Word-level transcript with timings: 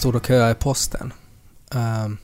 Stod 0.00 0.16
och 0.16 0.26
köade 0.26 0.50
i 0.50 0.54
posten. 0.54 1.12
Ehm, 1.74 2.18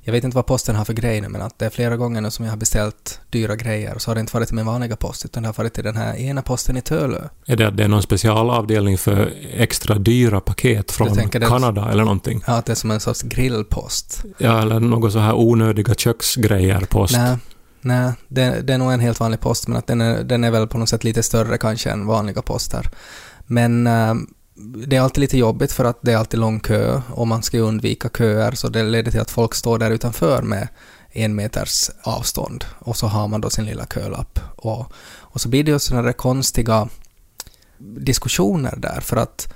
jag 0.00 0.12
vet 0.12 0.24
inte 0.24 0.34
vad 0.34 0.46
posten 0.46 0.76
har 0.76 0.84
för 0.84 0.92
grej 0.92 1.20
nu, 1.20 1.28
men 1.28 1.42
att 1.42 1.58
det 1.58 1.66
är 1.66 1.70
flera 1.70 1.96
gånger 1.96 2.20
nu 2.20 2.30
som 2.30 2.44
jag 2.44 2.52
har 2.52 2.56
beställt 2.56 3.20
dyra 3.30 3.56
grejer 3.56 3.94
och 3.94 4.02
så 4.02 4.10
har 4.10 4.14
det 4.14 4.20
inte 4.20 4.34
varit 4.34 4.48
till 4.48 4.56
min 4.56 4.66
vanliga 4.66 4.96
post, 4.96 5.24
utan 5.24 5.42
det 5.42 5.48
har 5.48 5.54
varit 5.54 5.74
till 5.74 5.84
den 5.84 5.96
här 5.96 6.16
ena 6.16 6.42
posten 6.42 6.76
i 6.76 6.80
Tölö. 6.80 7.28
Är 7.46 7.56
det 7.56 7.68
att 7.68 7.76
det 7.76 7.84
är 7.84 7.88
någon 7.88 8.02
specialavdelning 8.02 8.98
för 8.98 9.32
extra 9.54 9.94
dyra 9.98 10.40
paket 10.40 10.92
från 10.92 11.14
tänker 11.14 11.40
det- 11.40 11.46
Kanada 11.46 11.90
eller 11.90 12.04
någonting? 12.04 12.42
Ja, 12.46 12.52
att 12.52 12.66
det 12.66 12.72
är 12.72 12.74
som 12.74 12.90
en 12.90 13.00
sorts 13.00 13.22
grillpost. 13.22 14.24
Ja, 14.38 14.62
eller 14.62 14.80
något 14.80 15.12
så 15.12 15.18
här 15.18 15.34
onödiga 15.34 15.94
köksgrejer 15.94 16.80
post. 16.80 17.16
Nej, 17.16 17.36
nej 17.80 18.12
det, 18.28 18.60
det 18.62 18.74
är 18.74 18.78
nog 18.78 18.92
en 18.92 19.00
helt 19.00 19.20
vanlig 19.20 19.40
post, 19.40 19.68
men 19.68 19.76
att 19.76 19.86
den 19.86 20.00
är, 20.00 20.22
den 20.22 20.44
är 20.44 20.50
väl 20.50 20.66
på 20.66 20.78
något 20.78 20.88
sätt 20.88 21.04
lite 21.04 21.22
större 21.22 21.58
kanske 21.58 21.90
än 21.90 22.06
vanliga 22.06 22.42
poster. 22.42 22.90
Men 23.46 23.86
ehm, 23.86 24.26
det 24.58 24.96
är 24.96 25.00
alltid 25.00 25.20
lite 25.20 25.38
jobbigt 25.38 25.72
för 25.72 25.84
att 25.84 25.98
det 26.02 26.12
är 26.12 26.16
alltid 26.16 26.40
lång 26.40 26.60
kö 26.60 27.02
och 27.10 27.26
man 27.26 27.42
ska 27.42 27.56
ju 27.56 27.62
undvika 27.62 28.08
köer, 28.18 28.52
så 28.52 28.68
det 28.68 28.82
leder 28.82 29.10
till 29.10 29.20
att 29.20 29.30
folk 29.30 29.54
står 29.54 29.78
där 29.78 29.90
utanför 29.90 30.42
med 30.42 30.68
en 31.10 31.34
meters 31.34 31.90
avstånd 32.02 32.64
och 32.78 32.96
så 32.96 33.06
har 33.06 33.28
man 33.28 33.40
då 33.40 33.50
sin 33.50 33.64
lilla 33.64 33.86
kölapp. 33.86 34.40
Och, 34.56 34.92
och 35.18 35.40
så 35.40 35.48
blir 35.48 35.64
det 35.64 35.70
ju 35.70 35.78
sådana 35.78 36.06
där 36.06 36.12
konstiga 36.12 36.88
diskussioner 37.78 38.74
där, 38.76 39.00
för 39.00 39.16
att 39.16 39.52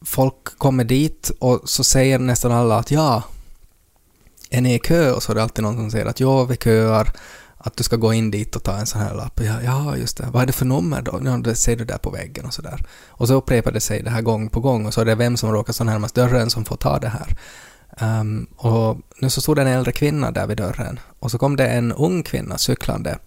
folk 0.00 0.58
kommer 0.58 0.84
dit 0.84 1.30
och 1.38 1.60
så 1.64 1.84
säger 1.84 2.18
nästan 2.18 2.52
alla 2.52 2.78
att 2.78 2.90
ja, 2.90 3.22
är 4.50 4.60
ni 4.60 4.74
i 4.74 4.78
kö? 4.78 5.12
Och 5.12 5.22
så 5.22 5.32
är 5.32 5.36
det 5.36 5.42
alltid 5.42 5.64
någon 5.64 5.76
som 5.76 5.90
säger 5.90 6.06
att 6.06 6.20
ja, 6.20 6.44
vi 6.44 6.56
köar, 6.56 7.12
att 7.68 7.76
du 7.76 7.84
ska 7.84 7.96
gå 7.96 8.12
in 8.12 8.30
dit 8.30 8.56
och 8.56 8.62
ta 8.62 8.76
en 8.76 8.86
sån 8.86 9.00
här 9.00 9.14
lapp. 9.14 9.40
Ja, 9.40 9.62
ja 9.64 9.96
just 9.96 10.16
det. 10.16 10.26
Vad 10.32 10.42
är 10.42 10.46
det 10.46 10.52
för 10.52 10.64
nummer 10.64 11.02
då? 11.02 11.20
Ja, 11.24 11.36
det 11.36 11.54
ser 11.54 11.76
du 11.76 11.84
där 11.84 11.98
på 11.98 12.10
väggen 12.10 12.44
och 12.44 12.54
så 12.54 12.62
där. 12.62 12.86
Och 13.08 13.28
så 13.28 13.34
upprepar 13.34 13.72
det 13.72 13.80
sig 13.80 14.02
det 14.02 14.10
här 14.10 14.22
gång 14.22 14.48
på 14.48 14.60
gång 14.60 14.86
och 14.86 14.94
så 14.94 15.00
är 15.00 15.04
det 15.04 15.14
vem 15.14 15.36
som 15.36 15.52
råkar 15.52 15.72
stå 15.72 15.84
närmast 15.84 16.14
dörren 16.14 16.50
som 16.50 16.64
får 16.64 16.76
ta 16.76 16.98
det 16.98 17.08
här. 17.08 17.36
Ehm, 17.98 18.46
och 18.56 18.98
nu 19.18 19.30
så 19.30 19.40
stod 19.40 19.56
det 19.56 19.62
en 19.62 19.68
äldre 19.68 19.92
kvinna 19.92 20.30
där 20.30 20.46
vid 20.46 20.56
dörren 20.56 21.00
och 21.18 21.30
så 21.30 21.38
kom 21.38 21.56
det 21.56 21.68
en 21.68 21.92
ung 21.92 22.22
kvinna 22.22 22.58
cyklande. 22.58 23.18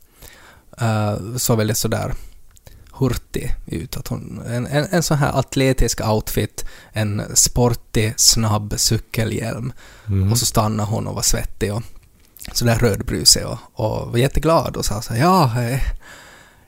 Uh, 0.82 1.38
så 1.38 1.56
väldigt 1.56 1.78
sådär 1.78 2.14
hurtig 2.92 3.56
ut. 3.66 3.98
Att 3.98 4.08
hon, 4.08 4.42
en, 4.48 4.68
en, 4.68 4.88
en 4.92 5.04
sån 5.04 5.18
här 5.18 5.40
atletisk 5.40 6.02
outfit, 6.08 6.66
en 6.94 7.22
sportig, 7.34 8.14
snabb 8.18 8.74
cykelhjälm. 8.78 9.74
Mm. 10.08 10.32
Och 10.32 10.38
så 10.38 10.46
stannade 10.46 10.90
hon 10.90 11.08
och 11.08 11.16
var 11.16 11.22
svettig 11.22 11.74
och 11.74 11.84
sådär 12.56 12.76
rödbrusig 12.76 13.46
och, 13.46 13.58
och 13.74 14.12
var 14.12 14.18
jätteglad 14.18 14.78
och 14.78 14.86
sa 14.86 15.02
så 15.02 15.14
här, 15.14 15.22
ja, 15.22 15.52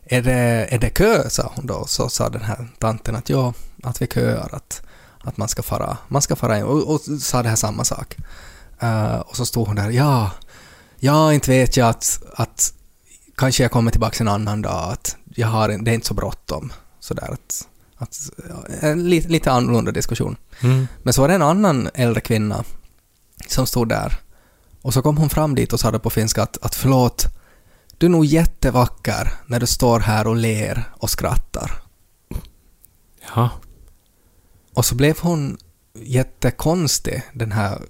är 0.05 0.21
det, 0.21 0.67
är 0.69 0.79
det 0.79 0.89
kö? 0.89 1.29
sa 1.29 1.51
hon 1.55 1.65
då. 1.65 1.85
Så 1.85 2.09
sa 2.09 2.29
den 2.29 2.41
här 2.41 2.67
tanten 2.79 3.15
att 3.15 3.29
ja, 3.29 3.53
att 3.83 4.01
vi 4.01 4.07
köar, 4.07 4.49
att, 4.55 4.81
att 5.23 5.37
man 5.37 5.47
ska 5.47 5.63
fara, 5.63 5.97
man 6.07 6.21
ska 6.21 6.35
fara 6.35 6.57
in 6.57 6.63
och, 6.63 6.93
och 6.93 7.01
sa 7.21 7.43
det 7.43 7.49
här 7.49 7.55
samma 7.55 7.83
sak. 7.83 8.17
Eh, 8.79 9.15
och 9.15 9.35
så 9.35 9.45
stod 9.45 9.67
hon 9.67 9.75
där, 9.75 9.89
ja, 9.89 10.31
ja, 10.99 11.33
inte 11.33 11.51
vet 11.51 11.77
jag 11.77 11.89
att, 11.89 12.23
att 12.35 12.73
kanske 13.37 13.63
jag 13.63 13.71
kommer 13.71 13.91
tillbaka 13.91 14.23
en 14.23 14.27
annan 14.27 14.61
dag, 14.61 14.91
att 14.93 15.17
jag 15.25 15.47
har, 15.47 15.67
det 15.67 15.91
är 15.91 15.95
inte 15.95 16.07
så 16.07 16.13
bråttom. 16.13 16.73
Sådär 16.99 17.29
att, 17.33 17.67
att 17.97 18.17
ja, 18.49 18.75
en 18.79 19.09
lite, 19.09 19.27
lite 19.27 19.51
annorlunda 19.51 19.91
diskussion. 19.91 20.35
Mm. 20.61 20.87
Men 21.03 21.13
så 21.13 21.21
var 21.21 21.27
det 21.27 21.35
en 21.35 21.41
annan 21.41 21.89
äldre 21.93 22.21
kvinna 22.21 22.63
som 23.47 23.67
stod 23.67 23.89
där. 23.89 24.19
Och 24.83 24.93
så 24.93 25.01
kom 25.01 25.17
hon 25.17 25.29
fram 25.29 25.55
dit 25.55 25.73
och 25.73 25.79
sa 25.79 25.91
det 25.91 25.99
på 25.99 26.09
finska 26.09 26.43
att, 26.43 26.57
att 26.65 26.75
förlåt, 26.75 27.25
du 27.97 28.05
är 28.05 28.09
nog 28.09 28.25
jättevacker 28.25 29.33
när 29.47 29.59
du 29.59 29.67
står 29.67 29.99
här 29.99 30.27
och 30.27 30.35
ler 30.35 30.83
och 30.97 31.09
skrattar. 31.09 31.81
Ja. 33.35 33.49
Och 34.73 34.85
så 34.85 34.95
blev 34.95 35.19
hon 35.19 35.57
jättekonstig, 35.93 37.23
den 37.33 37.51
här 37.51 37.81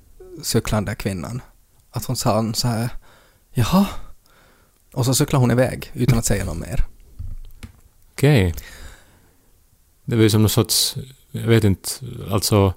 cyklande 0.44 0.96
kvinnan. 0.96 1.42
Att 1.92 2.06
hon 2.06 2.16
sa 2.16 2.54
så 2.54 2.68
här, 2.68 2.90
jaha? 3.52 3.86
Och 4.94 5.06
så 5.06 5.16
cyklade 5.16 5.42
hon 5.42 5.52
iväg 5.52 5.92
utan 5.94 6.18
att 6.20 6.26
säga 6.26 6.46
något 6.46 6.58
mer. 6.58 6.86
Okej. 8.12 8.56
Det 10.06 10.16
var 10.16 10.24
ju 10.24 10.30
som 10.30 10.42
någon 10.42 10.50
sorts, 10.50 10.96
jag 11.32 11.48
vet 11.48 11.64
inte, 11.64 11.90
alltså 12.32 12.74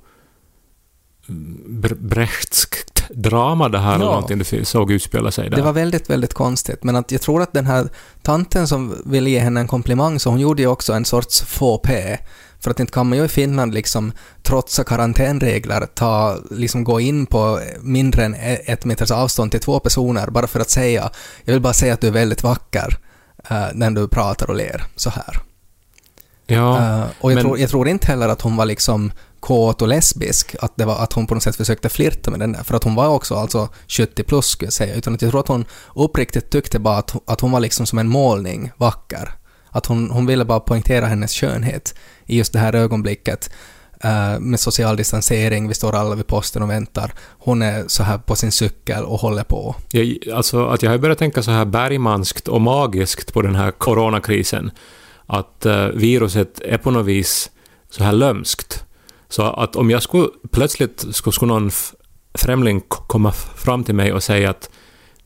bre- 1.26 2.00
Brechtskt 2.00 2.95
drama 3.10 3.68
det 3.68 3.78
här 3.78 3.94
eller 3.94 4.04
Ja. 4.04 4.10
någonting 4.10 4.38
du 4.38 4.64
såg 4.64 4.92
utspela 4.92 5.30
sig 5.30 5.50
där. 5.50 5.56
Det 5.56 5.62
var 5.62 5.72
väldigt, 5.72 6.10
väldigt 6.10 6.34
konstigt. 6.34 6.84
Men 6.84 6.96
att 6.96 7.12
jag 7.12 7.20
tror 7.20 7.42
att 7.42 7.52
den 7.52 7.66
här 7.66 7.88
tanten 8.22 8.68
som 8.68 9.02
ville 9.04 9.30
ge 9.30 9.38
henne 9.38 9.60
en 9.60 9.68
komplimang, 9.68 10.20
så 10.20 10.30
hon 10.30 10.40
gjorde 10.40 10.62
ju 10.62 10.68
också 10.68 10.92
en 10.92 11.04
sorts 11.04 11.42
faux. 11.42 11.90
För 12.60 12.70
att 12.70 12.80
inte 12.80 12.92
kan 12.92 13.08
man 13.08 13.18
ju 13.18 13.24
i 13.24 13.28
Finland 13.28 13.74
liksom 13.74 14.12
trotsa 14.42 14.84
karantänregler, 14.84 15.86
ta, 15.94 16.36
liksom 16.50 16.84
gå 16.84 17.00
in 17.00 17.26
på 17.26 17.60
mindre 17.80 18.24
än 18.24 18.34
e- 18.34 18.60
ett 18.64 18.84
meters 18.84 19.10
avstånd 19.10 19.50
till 19.50 19.60
två 19.60 19.78
personer 19.80 20.26
bara 20.30 20.46
för 20.46 20.60
att 20.60 20.70
säga 20.70 21.10
jag 21.44 21.52
vill 21.52 21.62
bara 21.62 21.72
säga 21.72 21.94
att 21.94 22.00
du 22.00 22.06
är 22.06 22.12
väldigt 22.12 22.42
vacker 22.42 22.96
eh, 23.50 23.64
när 23.74 23.90
du 23.90 24.08
pratar 24.08 24.50
och 24.50 24.56
ler 24.56 24.84
så 24.96 25.10
här. 25.10 25.40
Ja, 26.46 26.78
Eh, 26.78 27.04
och 27.20 27.30
jag, 27.32 27.34
men- 27.36 27.44
tror, 27.44 27.58
jag 27.58 27.70
tror 27.70 27.88
inte 27.88 28.06
heller 28.06 28.28
att 28.28 28.40
hon 28.42 28.56
var 28.56 28.64
liksom 28.66 29.12
kåt 29.40 29.82
och 29.82 29.88
lesbisk, 29.88 30.56
att, 30.60 30.76
det 30.76 30.84
var, 30.84 30.98
att 30.98 31.12
hon 31.12 31.26
på 31.26 31.34
något 31.34 31.42
sätt 31.42 31.56
försökte 31.56 31.88
flirta 31.88 32.30
med 32.30 32.40
den 32.40 32.52
där, 32.52 32.62
för 32.62 32.74
att 32.74 32.84
hon 32.84 32.94
var 32.94 33.08
också 33.08 33.34
alltså 33.34 33.68
70 33.88 34.22
plus 34.22 34.46
skulle 34.46 34.66
jag 34.66 34.72
säga, 34.72 34.94
utan 34.94 35.14
att 35.14 35.22
jag 35.22 35.30
tror 35.30 35.40
att 35.40 35.48
hon 35.48 35.64
uppriktigt 35.94 36.50
tyckte 36.50 36.78
bara 36.78 36.96
att, 36.96 37.16
att 37.26 37.40
hon 37.40 37.50
var 37.50 37.60
liksom 37.60 37.86
som 37.86 37.98
en 37.98 38.08
målning, 38.08 38.70
vacker. 38.76 39.30
Att 39.70 39.86
hon, 39.86 40.10
hon 40.10 40.26
ville 40.26 40.44
bara 40.44 40.60
poängtera 40.60 41.06
hennes 41.06 41.32
skönhet 41.32 41.94
i 42.26 42.38
just 42.38 42.52
det 42.52 42.58
här 42.58 42.74
ögonblicket 42.74 43.50
uh, 44.04 44.40
med 44.40 44.60
social 44.60 44.96
distansering, 44.96 45.68
vi 45.68 45.74
står 45.74 45.94
alla 45.94 46.14
vid 46.14 46.26
posten 46.26 46.62
och 46.62 46.70
väntar. 46.70 47.12
Hon 47.38 47.62
är 47.62 47.84
så 47.86 48.02
här 48.02 48.18
på 48.18 48.36
sin 48.36 48.52
cykel 48.52 49.04
och 49.04 49.20
håller 49.20 49.42
på. 49.42 49.74
jag, 49.90 50.18
alltså 50.34 50.66
att 50.66 50.82
jag 50.82 50.90
har 50.90 50.98
börjat 50.98 51.18
tänka 51.18 51.42
så 51.42 51.50
här 51.50 51.64
bergmanskt 51.64 52.48
och 52.48 52.60
magiskt 52.60 53.32
på 53.32 53.42
den 53.42 53.54
här 53.54 53.70
coronakrisen. 53.70 54.70
Att 55.26 55.66
uh, 55.66 55.86
viruset 55.86 56.60
är 56.60 56.78
på 56.78 56.90
något 56.90 57.06
vis 57.06 57.50
så 57.90 58.04
här 58.04 58.12
lömskt. 58.12 58.85
Så 59.28 59.42
att 59.42 59.76
om 59.76 59.90
jag 59.90 60.02
skulle 60.02 60.28
plötsligt 60.50 61.06
skulle, 61.14 61.32
skulle 61.32 61.52
någon 61.52 61.70
främling 62.34 62.82
komma 62.88 63.32
fram 63.32 63.84
till 63.84 63.94
mig 63.94 64.12
och 64.12 64.22
säga 64.22 64.50
att 64.50 64.70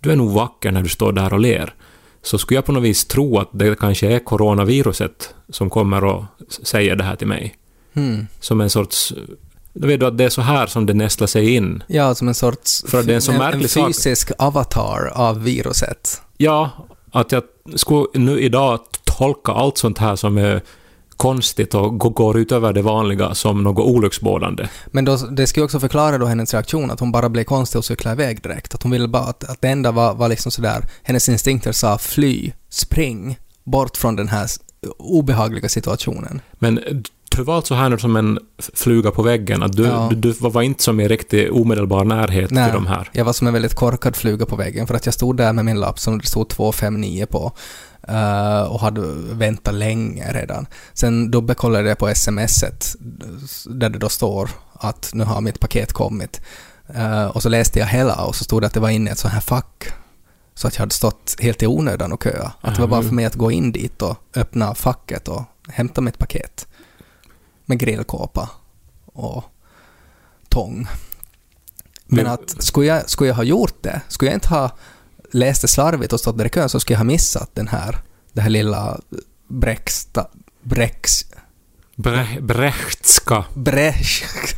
du 0.01 0.13
är 0.13 0.17
nog 0.17 0.31
vacker 0.31 0.73
när 0.73 0.83
du 0.83 0.89
står 0.89 1.13
där 1.13 1.33
och 1.33 1.41
ler, 1.41 1.75
så 2.23 2.39
skulle 2.39 2.59
jag 2.59 2.65
på 2.65 2.73
något 2.73 2.83
vis 2.83 3.05
tro 3.05 3.39
att 3.39 3.49
det 3.53 3.79
kanske 3.79 4.13
är 4.13 4.19
coronaviruset 4.19 5.35
som 5.49 5.71
kommer 5.71 6.05
och 6.05 6.25
säger 6.49 6.97
det 6.97 7.05
här 7.05 7.17
till 7.17 7.27
mig. 7.27 7.55
Hmm. 7.95 8.27
Som 8.41 8.61
en 8.61 8.71
sorts... 8.71 9.13
Då 9.73 9.87
vet 9.89 10.01
du 10.01 10.07
att 10.07 10.19
det 10.19 10.25
är 10.25 10.29
så 10.29 10.43
här 10.43 10.67
som 10.67 10.87
det 10.87 10.95
nästlar 10.95 11.27
sig 11.27 11.55
in. 11.55 11.83
Ja, 11.87 12.15
som 12.15 12.29
en 12.29 12.35
sorts... 12.35 12.85
För 12.87 13.03
det 13.03 13.13
är 13.13 13.15
en 13.15 13.23
så 13.23 13.33
en, 13.33 13.39
märklig 13.39 13.71
sak. 13.71 13.87
fysisk 13.87 14.33
avatar 14.39 15.13
av 15.15 15.43
viruset. 15.43 16.23
Ja, 16.37 16.71
att 17.13 17.33
jag 17.33 17.43
skulle 17.75 18.07
nu 18.15 18.41
idag 18.41 18.81
tolka 19.05 19.53
allt 19.53 19.79
sånt 19.79 19.99
här 19.99 20.17
som 20.17 20.39
är 20.39 20.63
konstigt 21.21 21.75
och 21.75 21.99
gå- 21.99 22.09
går 22.09 22.39
utöver 22.39 22.73
det 22.73 22.83
vanliga 22.83 23.35
som 23.35 23.63
något 23.63 23.85
olycksbådande. 23.87 24.69
Men 24.87 25.05
då, 25.05 25.17
det 25.17 25.47
ska 25.47 25.61
ju 25.61 25.65
också 25.65 25.81
förklara 25.81 26.19
då 26.19 26.27
hennes 26.27 26.55
reaktion, 26.55 26.91
att 26.91 27.01
hon 27.01 27.13
bara 27.13 27.29
blev 27.29 27.45
konstig 27.45 27.79
och 27.79 27.85
cyklade 27.85 28.23
iväg 28.23 28.43
direkt. 28.43 28.75
Att 28.75 28.83
hon 28.83 28.93
ville 28.93 29.09
bara 29.09 29.23
att, 29.23 29.45
att 29.45 29.61
det 29.61 29.69
enda 29.69 29.91
var, 29.93 30.15
var 30.15 30.29
liksom 30.29 30.53
sådär, 30.53 30.85
hennes 31.03 31.29
instinkter 31.29 31.73
sa 31.73 31.99
fly, 31.99 32.53
spring, 32.69 33.39
bort 33.65 33.97
från 33.97 34.17
den 34.17 34.29
här 34.29 34.47
obehagliga 34.99 35.69
situationen. 35.69 36.41
Men 36.53 36.81
du 37.37 37.43
var 37.43 37.57
alltså 37.57 37.75
här 37.75 37.89
nu 37.89 37.99
som 37.99 38.17
en 38.17 38.39
fluga 38.75 39.11
på 39.11 39.23
väggen, 39.23 39.63
att 39.63 39.73
du, 39.73 39.83
Ja. 39.85 40.09
du, 40.11 40.17
du 40.17 40.33
var 40.41 40.63
inte 40.63 40.83
som 40.83 41.01
i 41.01 41.09
riktig 41.09 41.53
omedelbar 41.53 42.05
närhet 42.05 42.51
Nej. 42.51 42.65
till 42.65 42.75
de 42.75 42.87
här. 42.87 43.11
Jag 43.13 43.25
var 43.25 43.33
som 43.33 43.47
en 43.47 43.53
väldigt 43.53 43.75
korkad 43.75 44.17
fluga 44.17 44.47
på 44.47 44.57
väggen 44.57 44.87
för 44.87 44.95
att 44.95 45.07
jag 45.07 45.15
stod 45.15 45.37
där 45.37 45.53
med 45.53 45.65
min 45.65 45.81
lapp 45.81 45.99
som 45.99 46.19
det 46.19 46.27
stod 46.27 46.49
259 46.49 47.27
på 47.31 47.53
eh, 48.09 48.61
och 48.63 48.81
hade 48.81 49.01
väntat 49.35 49.75
länge 49.75 50.33
redan. 50.33 50.67
Sen 50.93 51.31
dubbelkollade 51.31 51.89
jag 51.89 51.99
på 51.99 52.15
smset 52.15 52.97
där 53.67 53.89
det 53.89 53.99
då 53.99 54.09
står 54.09 54.51
att 54.73 55.11
nu 55.15 55.25
har 55.25 55.41
mitt 55.41 55.61
paket 55.61 55.93
kommit. 55.93 56.41
Eh, 56.95 57.25
och 57.25 57.43
så 57.43 57.49
läste 57.49 57.79
jag 57.79 57.87
hela 57.87 58.25
och 58.25 58.37
så 58.37 58.45
stod 58.45 58.63
det 58.63 58.67
att 58.67 58.75
det 58.75 58.81
var 58.81 58.89
inne 58.91 59.11
i 59.11 59.13
ett 59.13 59.19
sånt 59.19 59.35
här 59.35 59.41
fack 59.41 59.93
Så 60.55 60.69
att 60.69 60.75
jag 60.75 60.81
hade 60.81 60.95
stått 60.95 61.37
helt 61.41 61.63
i 61.63 61.67
onödan 61.67 62.13
och 62.13 62.23
köa. 62.23 62.53
Att 62.61 62.75
det 62.75 62.81
var 62.81 62.89
bara 62.89 63.03
för 63.03 63.15
mig 63.15 63.25
att 63.25 63.35
gå 63.35 63.51
in 63.51 63.73
dit 63.73 64.03
och 64.03 64.17
öppna 64.35 64.75
facket 64.75 65.29
och 65.29 65.43
hämta 65.69 66.01
mitt 66.01 66.19
paket. 66.19 66.67
Med 67.65 67.79
grillkåpa 67.79 68.51
och 69.07 69.45
tång. 70.49 70.89
Men- 72.07 72.27
att 72.27 72.63
skulle 72.63 72.87
jag, 72.87 73.11
skulle 73.11 73.29
jag 73.29 73.35
ha 73.37 73.43
gjort 73.43 73.83
det, 73.83 74.01
skulle 74.09 74.31
jag 74.31 74.37
inte 74.37 74.49
ha 74.49 74.71
läst 75.33 75.63
det 75.63 75.69
slarvigt 75.69 76.13
och 76.13 76.21
stått 76.21 76.39
där 76.39 76.45
i 76.45 76.49
kön 76.49 76.69
så 76.69 76.81
skulle 76.81 76.95
jag 76.95 76.99
ha 76.99 77.05
missat 77.05 77.51
den 77.55 77.69
här, 77.69 77.97
det 78.33 78.41
här 78.41 78.51
lilla 78.51 79.01
Brexta, 79.49 80.27
Brex, 80.63 81.25
Bre- 81.97 82.41
Brechtska. 82.41 83.45
Brecht, 83.55 84.57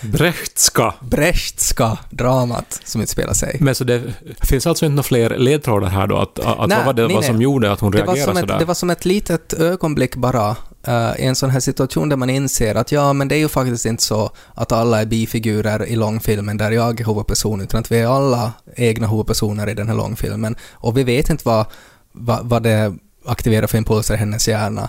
Brechtska. 0.00 0.94
Brechtska 1.00 1.98
dramat 2.10 2.80
som 2.84 3.00
utspelar 3.00 3.32
sig. 3.34 3.56
Men 3.60 3.74
så 3.74 3.84
det 3.84 4.02
finns 4.42 4.66
alltså 4.66 4.84
inte 4.86 4.90
några 4.94 5.02
fler 5.02 5.38
ledtrådar 5.38 5.88
här 5.88 6.06
då? 6.06 6.16
Att, 6.16 6.38
att 6.38 6.68
Nej, 6.68 6.76
vad 6.78 6.86
var 6.86 6.92
det 6.92 7.02
nej, 7.02 7.14
vad 7.14 7.22
nej. 7.22 7.30
som 7.32 7.42
gjorde 7.42 7.72
att 7.72 7.80
hon 7.80 7.92
Det 7.92 7.98
reagerade 7.98 8.40
sådär? 8.40 8.58
det 8.58 8.64
var 8.64 8.74
som 8.74 8.90
ett 8.90 9.04
litet 9.04 9.52
ögonblick 9.52 10.16
bara 10.16 10.56
uh, 10.88 11.20
i 11.20 11.24
en 11.24 11.36
sån 11.36 11.50
här 11.50 11.60
situation 11.60 12.08
där 12.08 12.16
man 12.16 12.30
inser 12.30 12.74
att 12.74 12.92
ja, 12.92 13.12
men 13.12 13.28
det 13.28 13.34
är 13.34 13.38
ju 13.38 13.48
faktiskt 13.48 13.86
inte 13.86 14.02
så 14.02 14.30
att 14.54 14.72
alla 14.72 15.00
är 15.00 15.06
bifigurer 15.06 15.86
i 15.86 15.96
långfilmen 15.96 16.56
där 16.56 16.70
jag 16.70 17.00
är 17.00 17.04
huvudperson, 17.04 17.60
utan 17.60 17.80
att 17.80 17.92
vi 17.92 17.98
är 17.98 18.06
alla 18.06 18.52
egna 18.76 19.06
huvudpersoner 19.06 19.68
i 19.68 19.74
den 19.74 19.88
här 19.88 19.96
långfilmen. 19.96 20.56
Och 20.72 20.98
vi 20.98 21.04
vet 21.04 21.30
inte 21.30 21.42
vad, 21.46 21.66
vad, 22.12 22.48
vad 22.48 22.62
det 22.62 22.94
aktiverar 23.26 23.66
för 23.66 23.78
impulser 23.78 24.14
i 24.14 24.16
hennes 24.16 24.48
hjärna. 24.48 24.88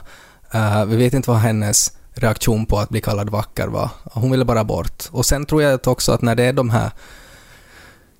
Uh, 0.55 0.85
vi 0.85 0.95
vet 0.95 1.13
inte 1.13 1.29
vad 1.29 1.39
hennes 1.39 1.91
reaktion 2.13 2.65
på 2.65 2.79
att 2.79 2.89
bli 2.89 3.01
kallad 3.01 3.29
vacker 3.29 3.67
var. 3.67 3.89
Hon 4.03 4.31
ville 4.31 4.45
bara 4.45 4.63
bort. 4.63 5.03
Och 5.11 5.25
sen 5.25 5.45
tror 5.45 5.61
jag 5.63 5.87
också 5.87 6.11
att 6.11 6.21
när 6.21 6.35
det 6.35 6.43
är 6.43 6.53
de 6.53 6.69
här 6.69 6.91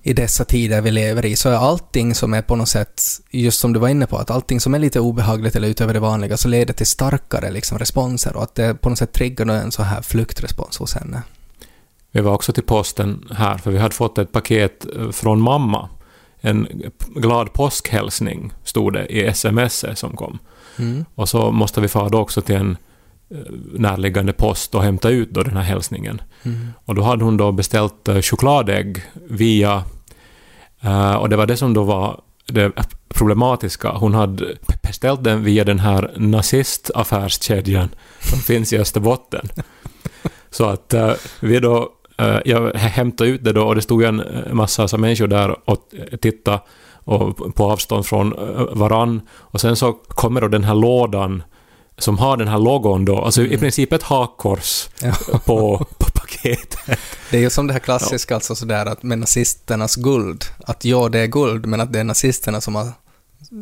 i 0.08 0.12
dessa 0.12 0.44
tider 0.44 0.80
vi 0.80 0.90
lever 0.90 1.26
i 1.26 1.36
så 1.36 1.48
är 1.48 1.56
allting 1.56 2.14
som 2.14 2.34
är 2.34 2.42
på 2.42 2.56
något 2.56 2.68
sätt, 2.68 3.02
just 3.30 3.60
som 3.60 3.72
du 3.72 3.80
var 3.80 3.88
inne 3.88 4.06
på, 4.06 4.16
att 4.16 4.30
allting 4.30 4.60
som 4.60 4.74
är 4.74 4.78
lite 4.78 5.00
obehagligt 5.00 5.56
eller 5.56 5.68
utöver 5.68 5.94
det 5.94 6.00
vanliga 6.00 6.36
så 6.36 6.48
leder 6.48 6.74
till 6.74 6.86
starkare 6.86 7.50
liksom, 7.50 7.78
responser 7.78 8.36
och 8.36 8.42
att 8.42 8.54
det 8.54 8.74
på 8.74 8.88
något 8.88 8.98
sätt 8.98 9.12
triggar 9.12 9.46
en 9.46 9.72
så 9.72 9.82
här 9.82 10.02
flyktrespons 10.02 10.78
hos 10.78 10.94
henne. 10.94 11.22
Vi 12.10 12.20
var 12.20 12.34
också 12.34 12.52
till 12.52 12.62
posten 12.62 13.28
här, 13.30 13.58
för 13.58 13.70
vi 13.70 13.78
hade 13.78 13.94
fått 13.94 14.18
ett 14.18 14.32
paket 14.32 14.86
eh, 14.96 15.10
från 15.10 15.40
mamma. 15.40 15.88
En 16.40 16.68
glad 17.14 17.52
påskhälsning, 17.52 18.52
stod 18.64 18.92
det 18.92 19.06
i 19.06 19.26
sms 19.26 19.84
som 19.94 20.16
kom. 20.16 20.38
Mm. 20.78 21.04
Och 21.14 21.28
så 21.28 21.52
måste 21.52 21.80
vi 21.80 21.88
fara 21.88 22.18
också 22.18 22.40
till 22.40 22.54
en 22.56 22.76
eh, 23.30 23.36
närliggande 23.72 24.32
post 24.32 24.74
och 24.74 24.82
hämta 24.82 25.10
ut 25.10 25.30
då 25.30 25.42
den 25.42 25.56
här 25.56 25.64
hälsningen. 25.64 26.22
Mm. 26.42 26.68
Och 26.84 26.94
då 26.94 27.02
hade 27.02 27.24
hon 27.24 27.36
då 27.36 27.52
beställt 27.52 28.08
eh, 28.08 28.20
chokladägg 28.20 29.02
via... 29.28 29.84
eh, 30.80 31.14
och 31.14 31.28
det 31.28 31.36
var 31.36 31.46
det 31.46 31.56
som 31.56 31.74
då 31.74 31.82
var 31.82 32.20
det 32.46 32.72
problematiska. 33.08 33.90
Hon 33.90 34.14
hade 34.14 34.56
beställt 34.82 35.24
den 35.24 35.44
via 35.44 35.64
den 35.64 35.78
här 35.78 36.12
nazistaffärskedjan 36.16 37.88
som 38.20 38.38
finns 38.38 38.72
i 38.72 38.78
Österbotten. 38.78 39.48
Så 40.50 40.64
att 40.64 40.94
eh, 40.94 41.12
vi 41.40 41.60
då... 41.60 41.88
eh, 42.18 42.38
jag 42.44 42.74
hämtade 42.74 43.30
ut 43.30 43.44
det 43.44 43.52
då 43.52 43.66
och 43.66 43.74
det 43.74 43.82
stod 43.82 44.02
ju 44.02 44.08
en 44.08 44.22
massa 44.52 44.82
alltså, 44.82 44.98
människor 44.98 45.26
där 45.26 45.70
och 45.70 45.78
tittade 46.20 46.60
och 47.04 47.54
på 47.54 47.72
avstånd 47.72 48.06
från 48.06 48.34
varann. 48.72 49.20
Och 49.30 49.60
sen 49.60 49.76
så 49.76 49.92
kommer 49.92 50.40
då 50.40 50.48
den 50.48 50.64
här 50.64 50.74
lådan 50.74 51.42
som 51.98 52.18
har 52.18 52.36
den 52.36 52.48
här 52.48 52.58
logon 52.58 53.04
då, 53.04 53.18
alltså 53.18 53.42
i 53.42 53.58
princip 53.58 53.92
ett 53.92 54.02
hakkors 54.02 54.88
Ja. 55.02 55.12
på 55.46 55.86
paketet. 56.28 56.98
Det 57.30 57.36
är 57.36 57.40
ju 57.40 57.50
som 57.50 57.66
det 57.66 57.72
här 57.72 57.80
klassiska, 57.80 58.34
alltså 58.34 58.54
sådär 58.54 58.86
att 58.86 59.02
med 59.02 59.18
nazisternas 59.18 59.96
guld, 59.96 60.44
att 60.66 60.84
ja, 60.84 61.08
det 61.08 61.18
är 61.18 61.26
guld, 61.26 61.66
men 61.66 61.80
att 61.80 61.92
det 61.92 62.00
är 62.00 62.04
nazisterna 62.04 62.60
som 62.60 62.74
har, 62.74 62.92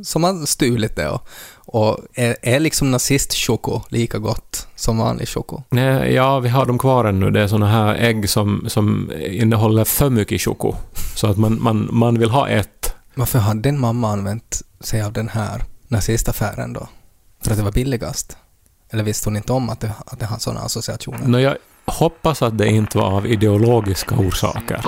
som 0.04 0.24
har 0.24 0.46
stulit 0.46 0.96
det. 0.96 1.08
Och, 1.08 1.28
och 1.56 1.98
är, 2.14 2.36
är 2.42 2.60
liksom 2.60 2.90
nazistchoko 2.90 3.80
lika 3.88 4.18
gott 4.18 4.66
som 4.74 4.98
vanlig 4.98 5.28
choko? 5.28 5.62
Nej, 5.70 6.14
ja, 6.14 6.40
vi 6.40 6.48
har 6.48 6.66
dem 6.66 6.78
kvar 6.78 7.04
ännu. 7.04 7.30
Det 7.30 7.40
är 7.40 7.48
såna 7.48 7.66
här 7.66 7.94
ägg 7.94 8.30
som, 8.30 8.64
som 8.68 9.12
innehåller 9.20 9.84
för 9.84 10.10
mycket 10.10 10.40
choko. 10.40 10.74
Så 11.14 11.26
att 11.26 11.36
man, 11.36 11.62
man, 11.62 11.88
man 11.92 12.18
vill 12.18 12.30
ha 12.30 12.48
ett. 12.48 12.94
Varför 13.14 13.38
har 13.38 13.54
din 13.54 13.80
mamma 13.80 14.12
använt 14.12 14.62
sig 14.80 15.02
av 15.02 15.12
den 15.12 15.28
här 15.28 15.64
nazistaffären 15.88 16.72
då? 16.72 16.88
För 17.42 17.50
att 17.50 17.56
det 17.56 17.64
var 17.64 17.72
billigast? 17.72 18.36
Eller 18.90 19.04
visste 19.04 19.28
hon 19.28 19.36
inte 19.36 19.52
om 19.52 19.70
att 19.70 19.80
det, 19.80 19.92
att 20.06 20.20
det 20.20 20.26
har 20.26 20.38
sådana 20.38 20.60
associationer? 20.60 21.26
Nå, 21.26 21.38
jag 21.38 21.56
hoppas 21.86 22.42
att 22.42 22.58
det 22.58 22.68
inte 22.68 22.98
var 22.98 23.10
av 23.10 23.26
ideologiska 23.26 24.14
orsaker. 24.14 24.80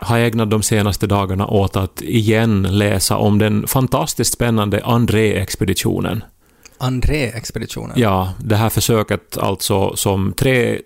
Har 0.00 0.18
ägnat 0.18 0.50
de 0.50 0.62
senaste 0.62 1.06
dagarna 1.06 1.46
åt 1.46 1.76
att 1.76 2.02
igen 2.02 2.62
läsa 2.62 3.16
om 3.16 3.38
den 3.38 3.66
fantastiskt 3.66 4.32
spännande 4.32 4.80
André-expeditionen. 4.84 6.24
André-expeditionen? 6.78 7.92
Ja, 7.96 8.32
det 8.38 8.56
här 8.56 8.68
försöket 8.68 9.38
alltså 9.38 9.96
som 9.96 10.32
tre 10.32 10.78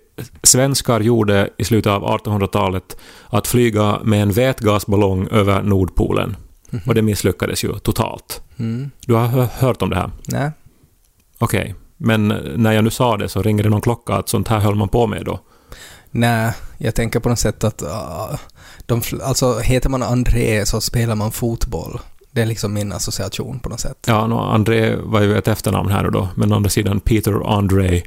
svenskar 0.43 0.99
gjorde 0.99 1.49
i 1.57 1.63
slutet 1.63 1.91
av 1.91 2.03
1800-talet 2.03 2.97
att 3.29 3.47
flyga 3.47 3.99
med 4.03 4.21
en 4.21 4.31
vätgasballong 4.31 5.27
över 5.31 5.63
Nordpolen. 5.63 6.37
Och 6.87 6.95
det 6.95 7.01
misslyckades 7.01 7.63
ju 7.63 7.79
totalt. 7.79 8.41
Mm. 8.57 8.91
Du 9.05 9.13
har 9.13 9.27
hö- 9.27 9.47
hört 9.53 9.81
om 9.81 9.89
det 9.89 9.95
här? 9.95 10.11
Nej. 10.27 10.51
Okej. 11.39 11.75
Men 11.97 12.27
när 12.55 12.71
jag 12.71 12.83
nu 12.83 12.89
sa 12.89 13.17
det 13.17 13.29
så 13.29 13.41
ringer 13.41 13.63
det 13.63 13.69
någon 13.69 13.81
klocka 13.81 14.13
att 14.13 14.29
sånt 14.29 14.47
här 14.47 14.59
höll 14.59 14.75
man 14.75 14.89
på 14.89 15.07
med 15.07 15.25
då. 15.25 15.39
Nej, 16.11 16.53
jag 16.77 16.95
tänker 16.95 17.19
på 17.19 17.29
något 17.29 17.39
sätt 17.39 17.63
att 17.63 17.81
uh, 17.81 18.35
de, 18.85 19.01
alltså 19.23 19.59
heter 19.59 19.89
man 19.89 20.03
André 20.03 20.65
så 20.65 20.81
spelar 20.81 21.15
man 21.15 21.31
fotboll. 21.31 21.99
Det 22.31 22.41
är 22.41 22.45
liksom 22.45 22.73
min 22.73 22.91
association 22.91 23.59
på 23.59 23.69
något 23.69 23.79
sätt. 23.79 23.97
Ja, 24.07 24.27
no, 24.27 24.35
André 24.35 24.95
var 24.95 25.21
ju 25.21 25.37
ett 25.37 25.47
efternamn 25.47 25.91
här 25.91 26.05
och 26.05 26.11
då, 26.11 26.29
men 26.35 26.51
å 26.51 26.55
andra 26.55 26.69
sidan 26.69 26.99
Peter 26.99 27.57
André 27.57 27.95
eh, 27.95 28.03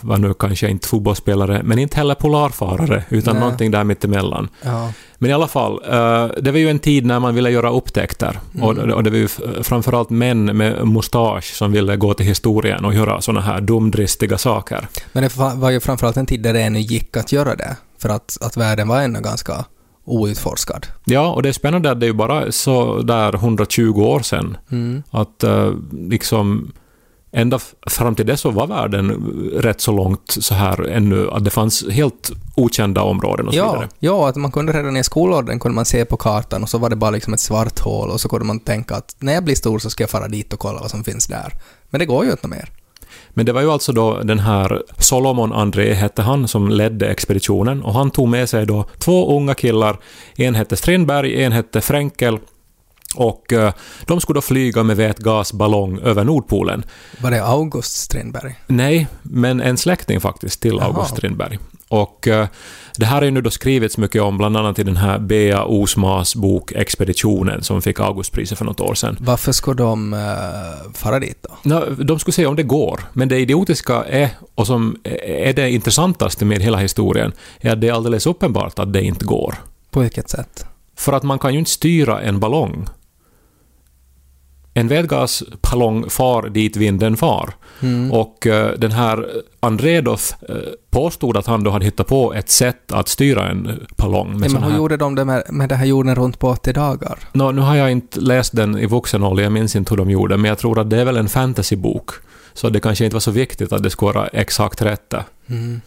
var 0.00 0.18
nu 0.18 0.34
kanske 0.34 0.68
inte 0.68 0.88
fotbollsspelare, 0.88 1.60
men 1.64 1.78
inte 1.78 1.96
heller 1.96 2.14
polarfarare, 2.14 3.04
utan 3.08 3.34
Nej. 3.34 3.40
någonting 3.40 3.70
där 3.70 3.84
mittemellan. 3.84 4.48
Ja. 4.62 4.92
Men 5.18 5.30
i 5.30 5.32
alla 5.32 5.48
fall, 5.48 5.72
eh, 5.72 6.28
det 6.42 6.50
var 6.50 6.58
ju 6.58 6.70
en 6.70 6.78
tid 6.78 7.06
när 7.06 7.20
man 7.20 7.34
ville 7.34 7.50
göra 7.50 7.70
upptäckter. 7.70 8.40
Mm. 8.54 8.92
Och, 8.92 9.04
det 9.04 9.10
var 9.10 9.16
ju 9.16 9.28
framförallt 9.62 10.10
män 10.10 10.44
med 10.56 10.88
mustasch 10.88 11.54
som 11.54 11.72
ville 11.72 11.96
gå 11.96 12.14
till 12.14 12.26
historien 12.26 12.84
och 12.84 12.94
göra 12.94 13.20
såna 13.20 13.40
här 13.40 13.60
dumdristiga 13.60 14.38
saker. 14.38 14.88
Men 15.12 15.22
det 15.22 15.36
var 15.36 15.70
ju 15.70 15.80
framförallt 15.80 16.16
en 16.16 16.26
tid 16.26 16.42
där 16.42 16.52
det 16.52 16.60
ännu 16.62 16.80
gick 16.80 17.16
att 17.16 17.32
göra 17.32 17.56
det. 17.56 17.76
För 17.98 18.08
att, 18.08 18.38
att 18.40 18.56
världen 18.56 18.88
var 18.88 19.02
ännu 19.02 19.20
ganska 19.20 19.64
outforskad. 20.04 20.86
Ja, 21.04 21.32
och 21.32 21.42
det 21.42 21.48
är 21.48 21.52
spännande 21.52 21.90
att 21.90 22.00
det 22.00 22.06
är 22.06 22.08
ju 22.08 22.14
bara 22.14 22.52
så 22.52 23.02
där 23.02 23.34
120 23.34 24.02
år 24.02 24.20
sedan 24.20 24.56
Mm. 24.70 25.02
att 25.10 25.44
eh, 25.44 25.72
liksom 25.92 26.72
ända 27.32 27.58
fram 27.90 28.14
till 28.14 28.26
det 28.26 28.36
så 28.36 28.50
var 28.50 28.66
världen 28.66 29.10
rätt 29.56 29.80
så 29.80 29.92
långt 29.92 30.30
så 30.40 30.54
här 30.54 30.88
ännu 30.88 31.30
att 31.30 31.44
det 31.44 31.50
fanns 31.50 31.84
helt 31.90 32.30
okända 32.56 33.02
områden 33.02 33.46
och 33.48 33.52
så 33.54 33.58
Ja, 33.58 33.72
vidare. 33.72 33.88
ja, 33.98 34.28
att 34.28 34.36
man 34.36 34.52
kunde 34.52 34.72
redan 34.72 34.96
i 34.96 35.04
skolåldern 35.04 35.58
kunde 35.58 35.74
man 35.74 35.84
se 35.84 36.04
på 36.04 36.16
kartan 36.16 36.62
och 36.62 36.68
så 36.68 36.78
var 36.78 36.90
det 36.90 36.96
bara 36.96 37.10
liksom 37.10 37.34
ett 37.34 37.40
svart 37.40 37.78
hål 37.80 38.10
och 38.10 38.20
så 38.20 38.28
kunde 38.28 38.44
man 38.44 38.60
tänka 38.60 38.94
att 38.94 39.16
när 39.18 39.32
jag 39.34 39.44
blir 39.44 39.54
stor 39.54 39.78
så 39.78 39.90
ska 39.90 40.02
jag 40.02 40.10
fara 40.10 40.28
dit 40.28 40.52
och 40.52 40.58
kolla 40.58 40.80
vad 40.80 40.90
som 40.90 41.04
finns 41.04 41.26
där. 41.26 41.52
Men 41.90 41.98
det 41.98 42.06
går 42.06 42.24
ju 42.24 42.30
inte 42.30 42.48
mer. 42.48 42.68
Men 43.30 43.46
det 43.46 43.52
var 43.52 43.60
ju 43.60 43.70
alltså 43.70 43.92
då 43.92 44.20
den 44.22 44.38
här 44.38 44.82
Solomon 44.98 45.52
André 45.52 45.94
hette 45.94 46.22
han 46.22 46.48
som 46.48 46.68
ledde 46.68 47.08
expeditionen 47.08 47.82
och 47.82 47.94
han 47.94 48.10
tog 48.10 48.28
med 48.28 48.48
sig 48.48 48.66
då 48.66 48.84
två 48.98 49.36
unga 49.36 49.54
killar. 49.54 49.96
En 50.36 50.54
hette 50.54 50.76
Strindberg, 50.76 51.42
en 51.44 51.52
hette 51.52 51.80
Fränkel 51.80 52.38
och 53.14 53.52
eh, 53.52 53.72
de 54.06 54.20
skulle 54.20 54.36
då 54.36 54.40
flyga 54.40 54.82
med 54.82 54.96
vätgasballong 54.96 55.98
över 55.98 56.24
Nordpolen. 56.24 56.84
Var 57.20 57.30
det 57.30 57.44
August 57.44 57.96
Strindberg? 57.96 58.54
Nej, 58.66 59.06
men 59.22 59.60
en 59.60 59.76
släkting 59.76 60.20
faktiskt 60.20 60.62
till 60.62 60.76
Jaha. 60.78 60.86
August 60.86 61.10
Strindberg. 61.10 61.58
Och 61.88 62.28
eh, 62.28 62.46
det 62.96 63.06
här 63.06 63.22
är 63.22 63.24
ju 63.24 63.30
nu 63.30 63.40
då 63.40 63.50
skrivits 63.50 63.98
mycket 63.98 64.22
om, 64.22 64.38
bland 64.38 64.56
annat 64.56 64.78
i 64.78 64.82
den 64.82 64.96
här 64.96 65.18
Bea 65.18 65.64
Osmas 65.64 66.34
bok 66.34 66.72
Expeditionen 66.72 67.62
som 67.62 67.82
fick 67.82 68.00
Augustpriset 68.00 68.58
för 68.58 68.64
något 68.64 68.80
år 68.80 68.94
sedan. 68.94 69.16
Varför 69.20 69.52
ska 69.52 69.74
de 69.74 70.12
uh, 70.12 70.20
fara 70.94 71.18
dit 71.18 71.46
då? 71.62 71.84
De 72.04 72.18
skulle 72.18 72.32
se 72.32 72.46
om 72.46 72.56
det 72.56 72.62
går, 72.62 73.00
men 73.12 73.28
det 73.28 73.38
idiotiska 73.38 74.04
är, 74.04 74.28
och 74.54 74.66
som 74.66 74.96
är 75.24 75.52
det 75.52 75.70
intressantaste 75.70 76.44
med 76.44 76.62
hela 76.62 76.78
historien, 76.78 77.32
är 77.60 77.72
att 77.72 77.80
det 77.80 77.88
är 77.88 77.92
alldeles 77.92 78.26
uppenbart 78.26 78.78
att 78.78 78.92
det 78.92 79.02
inte 79.02 79.24
går. 79.24 79.54
På 79.90 80.00
vilket 80.00 80.30
sätt? 80.30 80.66
För 80.96 81.12
att 81.12 81.22
man 81.22 81.38
kan 81.38 81.52
ju 81.52 81.58
inte 81.58 81.70
styra 81.70 82.20
en 82.20 82.40
ballong. 82.40 82.86
En 84.74 84.88
vätgaspallong 84.88 86.10
far 86.10 86.48
dit 86.48 86.76
vinden 86.76 87.16
far. 87.16 87.54
Mm. 87.82 88.12
Och 88.12 88.46
eh, 88.46 88.78
den 88.78 88.92
här 88.92 89.26
Andredoth 89.60 90.24
eh, 90.48 90.56
påstod 90.90 91.36
att 91.36 91.46
han 91.46 91.64
då 91.64 91.70
hade 91.70 91.84
hittat 91.84 92.06
på 92.06 92.34
ett 92.34 92.50
sätt 92.50 92.92
att 92.92 93.08
styra 93.08 93.48
en 93.48 93.86
pallong. 93.96 94.30
Med 94.30 94.40
Men 94.40 94.50
sån 94.50 94.62
hur 94.62 94.70
här... 94.70 94.78
gjorde 94.78 94.96
de 94.96 95.14
det 95.14 95.24
med, 95.24 95.42
med 95.48 95.68
det 95.68 95.74
här 95.74 95.86
jorden 95.86 96.14
runt 96.14 96.38
på 96.38 96.48
80 96.48 96.72
dagar? 96.72 97.18
Nå, 97.32 97.52
nu 97.52 97.60
har 97.60 97.76
jag 97.76 97.90
inte 97.90 98.20
läst 98.20 98.56
den 98.56 98.78
i 98.78 98.86
vuxen 98.86 99.22
ålder, 99.22 99.42
jag 99.42 99.52
minns 99.52 99.76
inte 99.76 99.90
hur 99.90 99.96
de 99.96 100.10
gjorde, 100.10 100.36
men 100.36 100.48
jag 100.48 100.58
tror 100.58 100.80
att 100.80 100.90
det 100.90 101.00
är 101.00 101.04
väl 101.04 101.16
en 101.16 101.28
fantasybok. 101.28 102.10
Så 102.54 102.68
det 102.68 102.80
kanske 102.80 103.04
inte 103.04 103.14
var 103.14 103.20
så 103.20 103.30
viktigt 103.30 103.72
att 103.72 103.82
det 103.82 103.90
skulle 103.90 104.12
vara 104.12 104.26
exakt 104.26 104.82
rätt. 104.82 105.14
Mm. 105.46 105.80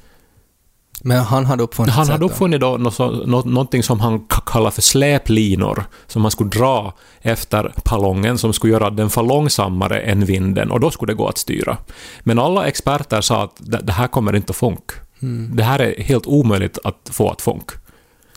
Men 1.06 1.20
han 1.24 1.46
hade 1.46 1.64
uppfunnit 1.64 1.94
Han 1.94 2.10
hade 2.10 2.26
uppfunnit 2.26 2.62
då 2.62 2.78
något, 2.78 3.46
någonting 3.46 3.84
som 3.84 4.00
han 4.00 4.20
k- 4.20 4.42
kallar 4.46 4.72
för 4.72 4.82
släplinor, 4.82 5.84
som 6.08 6.22
man 6.22 6.32
skulle 6.32 6.50
dra 6.50 6.94
efter 7.22 7.74
pallongen, 7.84 8.38
som 8.38 8.54
skulle 8.54 8.74
göra 8.74 8.88
att 8.88 8.98
den 8.98 9.10
var 9.16 9.24
långsammare 9.24 10.00
än 10.00 10.26
vinden, 10.26 10.72
och 10.72 10.80
då 10.80 10.92
skulle 10.92 11.12
det 11.14 11.18
gå 11.18 11.28
att 11.28 11.38
styra. 11.38 11.78
Men 12.24 12.40
alla 12.40 12.66
experter 12.68 13.22
sa 13.22 13.44
att 13.44 13.56
det, 13.58 13.80
det 13.84 13.92
här 13.92 14.08
kommer 14.08 14.36
inte 14.36 14.50
att 14.52 14.56
funka. 14.58 14.94
Mm. 15.22 15.56
Det 15.56 15.64
här 15.64 15.80
är 15.82 16.04
helt 16.04 16.26
omöjligt 16.28 16.78
att 16.84 17.10
få 17.12 17.30
att 17.30 17.42
funka. 17.42 17.76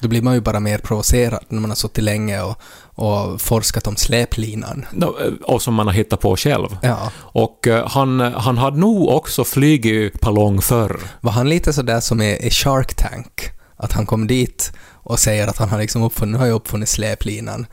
Då 0.01 0.09
blir 0.09 0.23
man 0.23 0.35
ju 0.35 0.41
bara 0.41 0.61
mer 0.61 0.79
provocerad 0.79 1.45
när 1.49 1.61
man 1.61 1.71
har 1.71 1.75
suttit 1.77 2.05
länge 2.05 2.43
och, 2.43 2.57
och 2.97 3.41
forskat 3.41 3.87
om 3.87 3.97
släplinan. 3.97 4.87
Eh, 5.03 5.33
Och 5.43 5.63
som 5.63 5.75
man 5.75 5.87
har 5.87 5.95
hittat 5.95 6.21
på 6.21 6.37
själv. 6.37 6.77
Ja. 6.83 7.13
Och 7.17 7.67
eh, 7.67 7.89
han, 7.89 8.21
han 8.21 8.59
hade 8.59 8.77
nog 8.79 9.09
också 9.09 9.45
flugit 9.45 10.21
ballong 10.21 10.61
förr. 10.61 11.01
Var 11.21 11.33
han 11.33 11.49
lite 11.49 11.73
sådär 11.73 12.01
som 12.01 12.23
i, 12.23 12.51
Shark 12.51 12.95
Tank? 12.95 13.51
Att 13.77 13.93
han 13.93 14.07
kom 14.07 14.27
dit 14.27 14.73
och 14.93 15.19
säger 15.19 15.49
att 15.49 15.59
han 15.59 15.69
har 15.69 15.79
liksom 15.79 16.03
uppfunnit, 16.03 16.41
har 16.41 16.51
uppfunnit 16.51 16.89
släplinan 16.89 17.67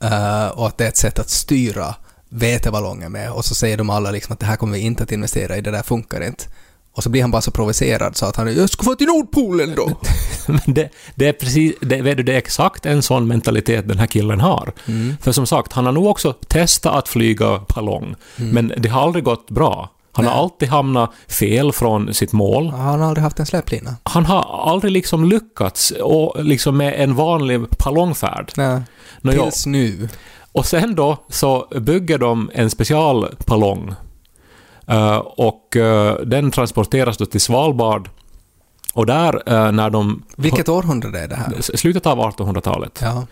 eh, 0.00 0.46
och 0.46 0.66
att 0.66 0.78
det 0.78 0.84
är 0.84 0.88
ett 0.88 0.96
sätt 0.96 1.18
att 1.18 1.30
styra 1.30 1.94
veteballongen 2.28 3.12
med 3.12 3.30
och 3.32 3.44
så 3.44 3.54
säger 3.54 3.76
de 3.76 3.90
alla 3.90 4.10
liksom 4.10 4.32
att 4.32 4.40
det 4.40 4.46
här 4.46 4.56
kommer 4.56 4.72
vi 4.72 4.80
inte 4.80 5.02
att 5.02 5.12
investera 5.12 5.56
i, 5.56 5.60
det 5.60 5.70
där 5.70 5.82
funkar 5.82 6.26
inte. 6.26 6.44
Och 6.96 7.02
så 7.02 7.10
blir 7.10 7.22
han 7.22 7.30
bara 7.30 7.42
så 7.42 7.50
provocerad 7.50 8.16
så 8.16 8.26
att 8.26 8.36
han 8.36 8.56
jag 8.56 8.70
ska 8.70 8.84
få 8.84 8.94
till 8.94 9.06
Nordpolen 9.06 9.74
då! 9.76 9.90
Men 10.46 10.74
det, 10.74 10.88
det 11.14 11.28
är 11.28 11.32
precis, 11.32 11.74
det, 11.80 12.02
vet 12.02 12.16
du, 12.16 12.22
det 12.22 12.32
är 12.32 12.38
exakt 12.38 12.86
en 12.86 13.02
sån 13.02 13.26
mentalitet 13.26 13.88
den 13.88 13.98
här 13.98 14.06
killen 14.06 14.40
har. 14.40 14.72
Mm. 14.88 15.16
För 15.20 15.32
som 15.32 15.46
sagt, 15.46 15.72
han 15.72 15.86
har 15.86 15.92
nog 15.92 16.06
också 16.06 16.32
testat 16.32 16.94
att 16.94 17.08
flyga 17.08 17.60
ballong, 17.74 18.14
men 18.36 18.72
det 18.76 18.88
har 18.88 19.02
aldrig 19.02 19.24
gått 19.24 19.50
bra. 19.50 19.90
Han 20.12 20.24
har 20.24 20.32
Nej. 20.32 20.42
alltid 20.42 20.68
hamnat 20.68 21.10
fel 21.28 21.72
från 21.72 22.14
sitt 22.14 22.32
mål. 22.32 22.70
Han 22.70 23.00
har 23.00 23.08
aldrig 23.08 23.22
haft 23.22 23.38
en 23.38 23.46
släplina. 23.46 23.96
Han 24.02 24.24
har 24.24 24.70
aldrig 24.72 24.92
liksom 24.92 25.24
lyckats 25.24 25.90
och 25.90 26.44
liksom 26.44 26.76
med 26.76 26.94
en 26.96 27.14
vanlig 27.14 27.60
ballongfärd. 27.84 28.52
Nej. 28.56 28.82
Tills 29.22 29.66
nu. 29.66 30.08
Och 30.52 30.66
sen 30.66 30.94
då 30.94 31.16
så 31.28 31.66
bygger 31.80 32.18
de 32.18 32.50
en 32.54 32.70
specialballong 32.70 33.88
Eh, 33.88 34.03
och 35.36 35.76
eh, 35.76 36.16
den 36.20 36.50
transporteras 36.50 37.16
då 37.16 37.26
till 37.26 37.40
Svalbard 37.40 38.08
och 38.94 39.06
där 39.06 39.42
eh, 39.46 39.72
när 39.72 39.90
de... 39.90 40.22
Vilket 40.36 40.68
århundrade 40.68 41.20
är 41.20 41.28
det 41.28 41.36
här? 41.36 41.76
Slutet 41.76 42.06
av 42.06 42.18
1800-talet. 42.18 42.98
Ja. 43.02 43.26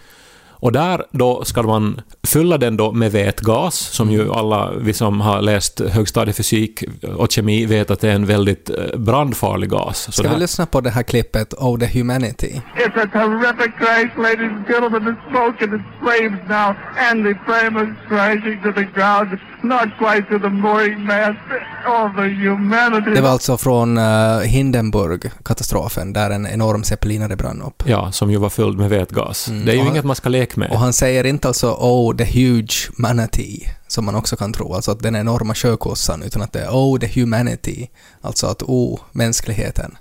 Och 0.62 0.72
där 0.72 1.04
då 1.10 1.44
ska 1.44 1.62
man 1.62 2.00
fylla 2.26 2.58
den 2.58 2.76
då 2.76 2.92
med 2.92 3.12
vätgas, 3.12 3.74
som 3.74 4.10
ju 4.10 4.32
alla 4.32 4.70
vi 4.80 4.92
som 4.92 5.20
har 5.20 5.40
läst 5.42 5.80
högstadiefysik 5.80 6.84
och 7.16 7.30
kemi 7.32 7.66
vet 7.66 7.90
att 7.90 8.00
det 8.00 8.08
är 8.10 8.14
en 8.14 8.26
väldigt 8.26 8.70
eh, 8.70 8.98
brandfarlig 8.98 9.70
gas. 9.70 9.98
Så 10.02 10.12
Ska 10.12 10.28
vi 10.34 10.40
lyssna 10.40 10.66
på 10.66 10.80
det 10.80 10.90
här 10.90 11.02
klippet 11.02 11.54
Oh 11.54 11.78
the 11.78 11.98
Humanity? 11.98 12.60
It's 12.76 13.02
a 13.02 13.08
terrific 13.12 13.72
crash, 13.78 14.22
ladies 14.22 14.52
and 14.52 14.66
gentlemen. 14.66 15.02
The 15.04 15.30
smoke 15.30 15.64
and 15.64 15.72
the 15.72 15.82
flames 16.02 16.40
now, 16.48 16.74
and 17.10 17.24
the 17.24 17.34
flame 17.46 17.82
is 17.82 18.08
crashing 18.08 18.62
to 18.62 18.72
the 18.80 18.86
ground, 18.94 19.28
not 19.62 19.88
quite 19.98 20.26
to 20.32 20.38
the 20.38 20.48
mooring 20.48 21.04
mast. 21.04 21.38
Oh, 21.86 22.16
the 22.16 22.28
humanity. 22.48 23.10
Det 23.14 23.20
var 23.20 23.30
alltså 23.30 23.56
från 23.56 23.98
uh, 23.98 24.40
Hindenburg-katastrofen, 24.44 26.12
där 26.12 26.30
en 26.30 26.46
enorm 26.46 26.84
zeppelinare 26.84 27.36
brann 27.36 27.62
upp. 27.62 27.82
Ja, 27.86 28.12
som 28.12 28.30
ju 28.30 28.36
var 28.36 28.50
fylld 28.50 28.78
med 28.78 28.90
vätgas. 28.90 29.44
Det 29.64 29.72
är 29.72 29.74
ju 29.74 29.80
Och- 29.80 29.86
inget 29.86 30.04
man 30.04 30.16
ska 30.16 30.28
leka 30.28 30.51
med. 30.56 30.70
Och 30.70 30.78
han 30.78 30.92
säger 30.92 31.26
inte 31.26 31.48
alltså 31.48 31.76
Oh 31.80 32.16
the 32.16 32.24
huge 32.24 32.90
manatee, 32.96 33.74
som 33.88 34.04
man 34.04 34.14
också 34.14 34.36
kan 34.36 34.52
tro, 34.52 34.74
alltså 34.74 34.90
att 34.90 35.02
den 35.02 35.16
enorma 35.16 35.54
sjökossan, 35.54 36.22
utan 36.22 36.42
att 36.42 36.52
det 36.52 36.60
är 36.60 36.68
Oh 36.70 36.98
the 36.98 37.20
humanity, 37.20 37.88
alltså 38.20 38.46
att 38.46 38.62
oh, 38.62 39.00
mänskligheten. 39.12 39.96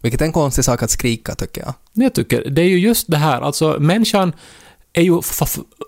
Vilket 0.00 0.20
är 0.20 0.24
en 0.24 0.32
konstig 0.32 0.64
sak 0.64 0.82
att 0.82 0.90
skrika, 0.90 1.34
tycker 1.34 1.60
jag. 1.60 1.74
Jag 1.92 2.14
tycker, 2.14 2.50
det 2.50 2.62
är 2.62 2.68
ju 2.68 2.78
just 2.78 3.10
det 3.10 3.16
här, 3.16 3.40
alltså 3.40 3.76
människan 3.80 4.32
är 4.92 5.02
ju 5.02 5.20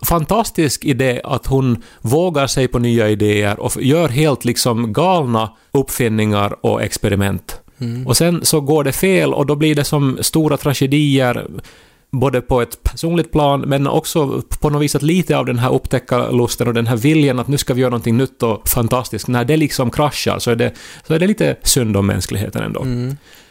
fantastisk 0.07 0.85
i 0.85 0.93
det 0.93 1.21
att 1.25 1.47
hon 1.47 1.83
vågar 2.01 2.47
sig 2.47 2.69
på 2.69 2.79
nya 2.79 3.09
idéer 3.09 3.61
och 3.61 3.83
gör 3.83 4.09
helt 4.09 4.45
liksom 4.45 4.93
galna 4.93 5.57
uppfinningar 5.73 6.67
och 6.67 6.83
experiment. 6.83 7.61
Och 8.07 8.17
sen 8.17 8.45
så 8.45 8.61
går 8.61 8.85
det 8.85 8.93
fel 8.93 9.35
och 9.35 9.47
då 9.47 9.57
blir 9.57 9.75
det 9.75 9.85
som 9.85 10.19
stora 10.21 10.57
tragedier 10.57 11.47
både 12.11 12.41
på 12.41 12.63
ett 12.63 12.83
personligt 12.83 13.33
plan 13.33 13.61
men 13.61 13.87
också 13.87 14.43
på 14.61 14.71
något 14.71 14.83
vis 14.83 14.95
att 14.95 15.03
lite 15.03 15.39
av 15.39 15.47
den 15.47 15.59
här 15.59 15.75
upptäckarlusten 15.75 16.69
och 16.69 16.75
den 16.75 16.87
här 16.87 16.97
viljan 16.97 17.39
att 17.39 17.49
nu 17.49 17.59
ska 17.59 17.75
vi 17.75 17.81
göra 17.81 17.91
någonting 17.91 18.17
nytt 18.17 18.43
och 18.43 18.69
fantastiskt, 18.69 19.29
när 19.29 19.45
det 19.45 19.57
liksom 19.57 19.91
kraschar 19.91 20.39
så 20.39 20.51
är 20.51 20.57
det, 20.57 20.73
så 21.07 21.15
är 21.15 21.19
det 21.19 21.27
lite 21.27 21.57
synd 21.63 21.97
om 21.97 22.07
mänskligheten 22.07 22.63
ändå. 22.63 22.85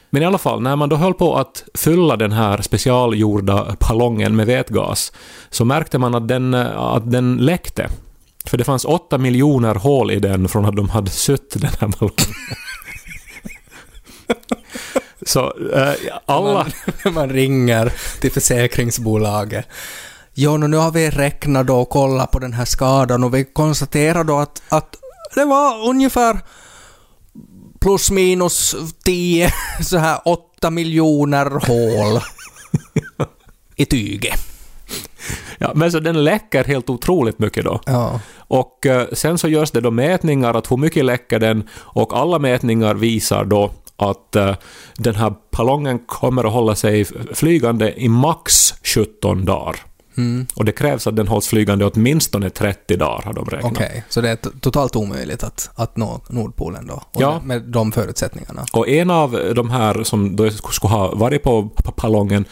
Men 0.10 0.24
i 0.24 0.26
alla 0.26 0.38
fall, 0.38 0.62
när 0.62 0.76
man 0.76 0.90
då 0.90 0.96
höll 0.96 1.14
på 1.14 1.36
att 1.36 1.64
fylla 1.74 2.16
den 2.16 2.32
här 2.32 2.62
specialgjorda 2.62 3.76
ballongen 3.80 4.36
med 4.36 4.48
vätgas 4.48 5.14
så 5.50 5.66
märkte 5.66 5.98
man 5.98 6.16
att 6.16 6.28
den, 6.28 6.54
att 6.54 7.12
den 7.12 7.38
läckte. 7.38 7.90
För 8.46 8.58
det 8.58 8.64
fanns 8.64 8.86
åtta 8.86 9.18
miljoner 9.18 9.76
hål 9.76 10.12
i 10.12 10.20
den 10.20 10.48
från 10.48 10.66
att 10.66 10.76
de 10.76 10.90
hade 10.90 11.10
sött 11.10 11.50
den 11.54 11.72
här 11.80 11.88
ballongen. 11.88 12.16
Så 15.28 15.54
eh, 15.74 15.94
alla... 16.26 16.66
Man, 17.04 17.14
man 17.14 17.30
ringer 17.30 17.94
till 18.22 18.32
försäkringsbolaget. 18.32 19.68
Ja, 20.34 20.58
nu 20.58 20.78
har 20.78 20.92
vi 20.92 21.10
räknat 21.10 21.68
då 21.68 21.80
och 21.80 21.90
kollat 21.90 22.32
på 22.32 22.40
den 22.40 22.54
här 22.54 22.66
skadan 22.66 23.24
och 23.24 23.34
vi 23.34 23.46
konstaterar 23.46 24.24
då 24.24 24.38
att, 24.38 24.62
att 24.70 24.96
det 25.36 25.46
var 25.46 25.90
ungefär 25.90 26.40
plus 27.80 28.12
minus 28.12 28.76
10, 29.04 29.52
så 29.82 29.98
här 29.98 30.20
8 30.26 30.70
miljoner 30.70 31.50
hål 31.68 32.22
i 33.76 33.86
tyget. 33.86 34.40
Ja, 35.58 35.72
men 35.76 35.92
så 35.92 36.00
den 36.00 36.24
läcker 36.24 36.64
helt 36.64 36.90
otroligt 36.90 37.40
mycket 37.40 37.66
då. 37.66 37.82
Ja. 37.86 38.20
Och 38.38 38.86
eh, 38.86 39.08
sen 39.14 39.38
så 39.38 39.48
görs 39.48 39.72
det 39.72 39.82
då 39.82 39.92
mätningar 39.92 40.54
att 40.54 40.72
hur 40.72 40.78
mycket 40.78 41.06
läcker 41.06 41.40
den 41.40 41.70
och 41.74 42.18
alla 42.18 42.40
mätningar 42.40 42.94
visar 42.94 43.46
då 43.46 43.72
att 43.98 44.36
eh, 44.36 44.56
den 44.98 45.16
här 45.16 45.34
ballongen 45.58 46.00
kommer 46.00 46.44
att 46.44 46.54
hålla 46.54 46.76
sig 46.76 47.06
flygande 47.34 47.94
i 48.02 48.10
max 48.10 48.74
17 48.84 49.46
dagar. 49.46 49.76
Mm. 50.18 50.48
Och 50.56 50.66
det 50.66 50.72
krävs 50.72 51.08
att 51.08 51.16
den 51.16 51.28
hålls 51.28 51.48
flygande 51.48 51.86
åtminstone 51.86 52.50
30 52.50 52.96
dagar 52.98 53.22
har 53.22 53.34
de 53.34 53.46
räknat. 53.46 53.72
Okej, 53.72 54.04
så 54.10 54.22
det 54.22 54.30
är 54.30 54.36
totalt 54.60 54.96
omöjligt 54.96 55.44
att, 55.44 55.70
att 55.76 55.98
nå 55.98 56.22
Nordpolen 56.30 56.88
då? 56.88 56.94
Och 56.94 57.22
Ja. 57.22 57.42
med, 57.44 57.62
de 57.62 57.92
förutsättningarna? 57.92 58.66
Och 58.74 58.88
en 58.88 59.12
av 59.12 59.52
de 59.56 59.70
här 59.70 60.04
som 60.04 60.36
då 60.36 60.52
skulle 60.52 60.94
ha 60.94 61.16
varit 61.16 61.44
på 61.44 61.72
ballongen 62.02 62.46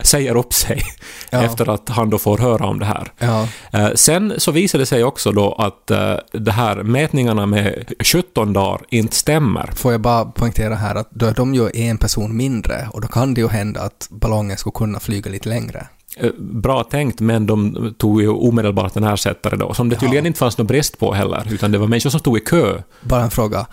säger 0.00 0.36
upp 0.36 0.54
sig 0.54 0.82
Ja. 1.30 1.42
efter 1.44 1.68
att 1.70 1.88
han 1.88 2.10
då 2.10 2.18
får 2.18 2.38
höra 2.38 2.66
om 2.66 2.78
det 2.78 2.84
här. 2.86 3.12
Ja. 3.18 3.48
Eh, 3.72 3.88
Sen 3.94 4.34
så 4.38 4.52
visade 4.52 4.82
det 4.82 4.86
sig 4.86 5.04
också 5.04 5.32
då 5.32 5.52
att 5.52 5.90
eh, 5.90 6.14
det 6.32 6.52
här 6.52 6.76
mätningarna 6.82 7.46
med 7.46 7.92
17 8.04 8.52
dagar 8.52 8.80
inte 8.88 9.16
stämmer. 9.16 9.70
Får 9.76 9.92
jag 9.92 10.00
bara 10.00 10.24
poängtera 10.24 10.74
här 10.74 10.94
att 10.94 11.10
då 11.10 11.26
är 11.26 11.34
de 11.34 11.54
ju 11.54 11.70
en 11.74 11.98
person 11.98 12.36
mindre 12.36 12.88
och 12.92 13.00
då 13.00 13.08
kan 13.08 13.34
det 13.34 13.40
ju 13.40 13.48
hända 13.48 13.80
att 13.80 14.08
ballongen 14.10 14.56
skulle 14.56 14.72
kunna 14.72 15.00
flyga 15.00 15.30
lite 15.30 15.48
längre. 15.48 15.86
Eh, 16.16 16.30
Bra 16.38 16.84
tänkt, 16.84 17.20
men 17.20 17.46
de 17.46 17.94
tog 17.98 18.22
ju 18.22 18.28
omedelbart 18.28 18.96
en 18.96 19.04
ersättare 19.04 19.56
då, 19.56 19.74
som 19.74 19.88
det 19.88 19.96
tydligen 19.96 20.26
inte 20.26 20.38
fanns 20.38 20.58
någon 20.58 20.66
brist 20.66 20.98
på 20.98 21.12
heller, 21.14 21.46
utan 21.50 21.72
det 21.72 21.78
var 21.78 21.86
människor 21.86 22.10
som 22.10 22.20
stod 22.20 22.36
i 22.36 22.40
kö. 22.40 22.82
Bara 23.00 23.22
en 23.22 23.30
fråga. 23.30 23.66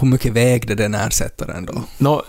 Hur 0.00 0.06
mycket 0.08 0.32
vägde 0.32 0.74
den 0.74 0.94
ersättaren 0.94 1.64
då? 1.66 1.82
Nå, 1.98 2.22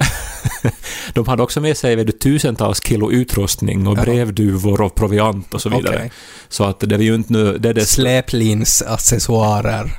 de 1.14 1.28
hade 1.28 1.44
också 1.44 1.62
med 1.62 1.78
sig 1.78 1.96
vet 1.96 2.20
tusentals 2.20 2.84
kilo 2.84 3.12
utrustning 3.12 3.88
och 3.88 3.96
brevduvor 3.96 4.82
och 4.82 4.96
proviant 4.96 5.54
och 5.54 5.62
så 5.62 5.70
vidare. 5.70 5.96
Okej. 5.96 6.12
Så 6.50 6.64
att 6.64 6.80
det 6.80 6.96
är 6.96 7.00
ju 7.00 7.16
inte 7.16 7.34
nu... 7.34 7.58
Det 7.58 7.70
är 7.70 7.74
det, 7.74 7.86
Släplinsaccessoarer. 7.86 9.92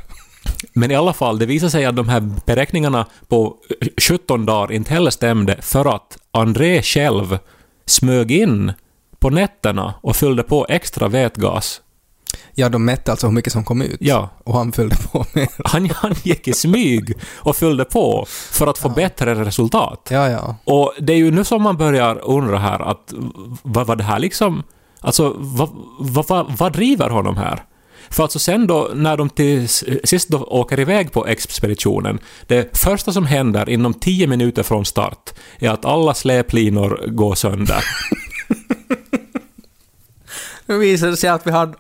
men 0.73 0.91
i 0.91 0.95
alla 0.95 1.13
fall, 1.13 1.39
det 1.39 1.47
visade 1.47 1.71
sig 1.71 1.85
att 1.85 1.97
de 1.97 2.09
här 2.09 2.21
beräkningarna 2.47 3.07
på 3.29 3.57
17 4.09 4.47
dagar 4.47 4.73
inte 4.73 4.95
heller 4.95 5.11
stämde 5.11 5.57
för 5.61 5.97
att 5.97 6.19
André 6.31 6.83
själv 6.83 7.39
smög 7.87 8.31
in 8.31 8.73
på 9.19 9.31
nätterna 9.31 9.95
och 10.01 10.17
fyllde 10.17 10.43
på 10.43 10.67
extra 10.69 11.09
vätgas. 11.09 11.81
Ja, 12.55 12.69
de 12.69 12.85
mätte 12.85 13.11
alltså 13.11 13.27
hur 13.27 13.35
mycket 13.35 13.53
som 13.53 13.65
kom 13.65 13.83
ut. 13.83 13.97
Ja, 14.01 14.29
Och 14.45 14.55
han 14.55 14.73
fyllde 14.73 14.97
på 14.97 15.27
med... 15.33 15.49
han, 15.65 15.91
han 15.95 16.15
gick 16.23 16.49
i 16.49 16.53
smyg 16.53 17.15
och 17.37 17.57
fyllde 17.57 17.85
på 17.85 18.27
för 18.29 18.67
att 18.67 18.79
få 18.79 18.89
bättre 18.89 19.35
resultat. 19.35 20.09
Ja, 20.11 20.29
ja. 20.29 20.57
Och 20.65 20.95
det 21.01 21.13
är 21.13 21.17
ju 21.17 21.31
nu 21.31 21.45
som 21.45 21.63
man 21.63 21.77
börjar 21.77 22.19
undra 22.25 22.59
här 22.59 22.91
att 22.91 23.13
vad 23.63 23.87
var 23.87 23.97
det 23.97 24.05
här 24.05 24.19
liksom... 24.19 24.63
Alltså, 25.03 25.35
vad, 25.39 25.69
vad, 25.99 26.29
vad, 26.29 26.47
vad 26.59 26.73
driver 26.73 27.11
honom 27.11 27.37
här? 27.37 27.65
För 28.11 28.23
alltså 28.23 28.39
sen 28.39 28.67
då, 28.67 28.91
när 28.95 29.17
de 29.17 29.31
till 29.31 29.69
sist 30.05 30.29
då 30.29 30.39
åker 30.39 30.81
iväg 30.81 31.13
på 31.13 31.27
expeditionen, 31.27 32.19
det 32.47 32.79
första 32.79 33.13
som 33.13 33.27
händer 33.27 33.69
inom 33.69 33.95
tio 33.95 34.27
minuter 34.27 34.63
från 34.63 34.85
start 34.85 35.31
är 35.59 35.71
att 35.71 35.85
alla 35.85 36.15
släplinor 36.15 37.07
går 37.07 37.35
sönder. 37.35 37.85
Nu 40.67 40.79
visar 40.79 41.07
det 41.07 41.17
sig 41.17 41.31
att 41.31 41.47
vi 41.47 41.51
har 41.51 41.75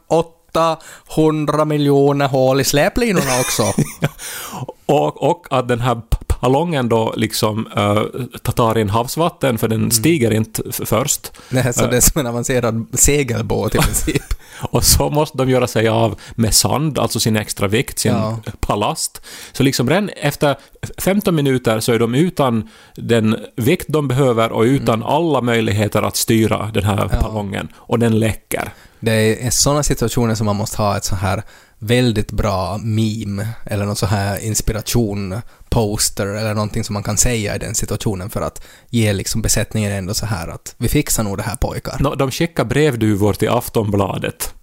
800 0.56 1.64
miljoner 1.64 2.28
hål 2.28 2.60
i 2.60 2.64
släplinorna 2.64 3.40
också. 3.40 3.62
och, 4.86 5.22
och 5.30 5.46
att 5.50 5.68
den 5.68 5.80
här 5.80 6.00
ballongen 6.40 6.88
då 6.88 7.14
liksom 7.16 7.66
uh, 7.78 8.02
tar 8.42 8.78
in 8.78 8.90
havsvatten, 8.90 9.58
för 9.58 9.68
den 9.68 9.90
stiger 9.90 10.30
inte 10.30 10.62
f- 10.68 10.80
först. 10.84 11.32
Nej, 11.48 11.72
så 11.74 11.86
det 11.86 11.96
är 11.96 12.00
som 12.00 12.20
en 12.20 12.26
avancerad 12.26 12.86
segelbåt 12.92 13.74
i 13.74 13.78
princip. 13.82 14.22
Och 14.70 14.84
så 14.84 15.10
måste 15.10 15.38
de 15.38 15.50
göra 15.50 15.66
sig 15.66 15.88
av 15.88 16.20
med 16.34 16.54
sand, 16.54 16.98
alltså 16.98 17.20
sin 17.20 17.36
extra 17.36 17.68
vikt, 17.68 17.98
sin 17.98 18.12
Ja. 18.12 18.38
palast. 18.60 19.22
Så 19.52 19.62
liksom 19.62 19.88
redan 19.88 20.08
efter 20.08 20.56
15 20.98 21.34
minuter 21.34 21.80
så 21.80 21.92
är 21.92 21.98
de 21.98 22.14
utan 22.14 22.68
den 22.96 23.36
vikt 23.56 23.86
de 23.88 24.08
behöver 24.08 24.52
och 24.52 24.62
utan 24.62 25.02
alla 25.02 25.40
möjligheter 25.40 26.02
att 26.02 26.16
styra 26.16 26.70
den 26.74 26.84
här 26.84 26.96
Mm. 26.96 27.08
Ja. 27.12 27.20
ballongen. 27.22 27.68
Och 27.76 27.98
den 27.98 28.18
läcker. 28.18 28.72
Det 29.00 29.46
är 29.46 29.50
sådana 29.50 29.82
situationer 29.82 30.34
som 30.34 30.46
man 30.46 30.56
måste 30.56 30.76
ha 30.76 30.96
ett 30.96 31.04
så 31.04 31.14
här 31.14 31.42
väldigt 31.78 32.32
bra 32.32 32.78
meme 32.78 33.48
eller 33.64 33.84
någon 33.84 33.96
så 33.96 34.06
här 34.06 34.38
inspiration, 34.38 35.40
poster 35.68 36.26
eller 36.26 36.54
någonting 36.54 36.84
som 36.84 36.94
man 36.94 37.02
kan 37.02 37.16
säga 37.16 37.56
i 37.56 37.58
den 37.58 37.74
situationen 37.74 38.30
för 38.30 38.40
att 38.40 38.62
ge 38.90 39.12
liksom 39.12 39.42
besättningen 39.42 39.92
ändå 39.92 40.14
så 40.14 40.26
här 40.26 40.48
att 40.48 40.74
vi 40.78 40.88
fixar 40.88 41.22
nog 41.22 41.36
det 41.36 41.42
här 41.42 41.56
pojkar. 41.56 41.96
Nå, 42.00 42.14
de 42.14 42.30
skickade 42.30 42.68
brevduvor 42.68 43.32
till 43.32 43.48
Aftonbladet. 43.48 44.54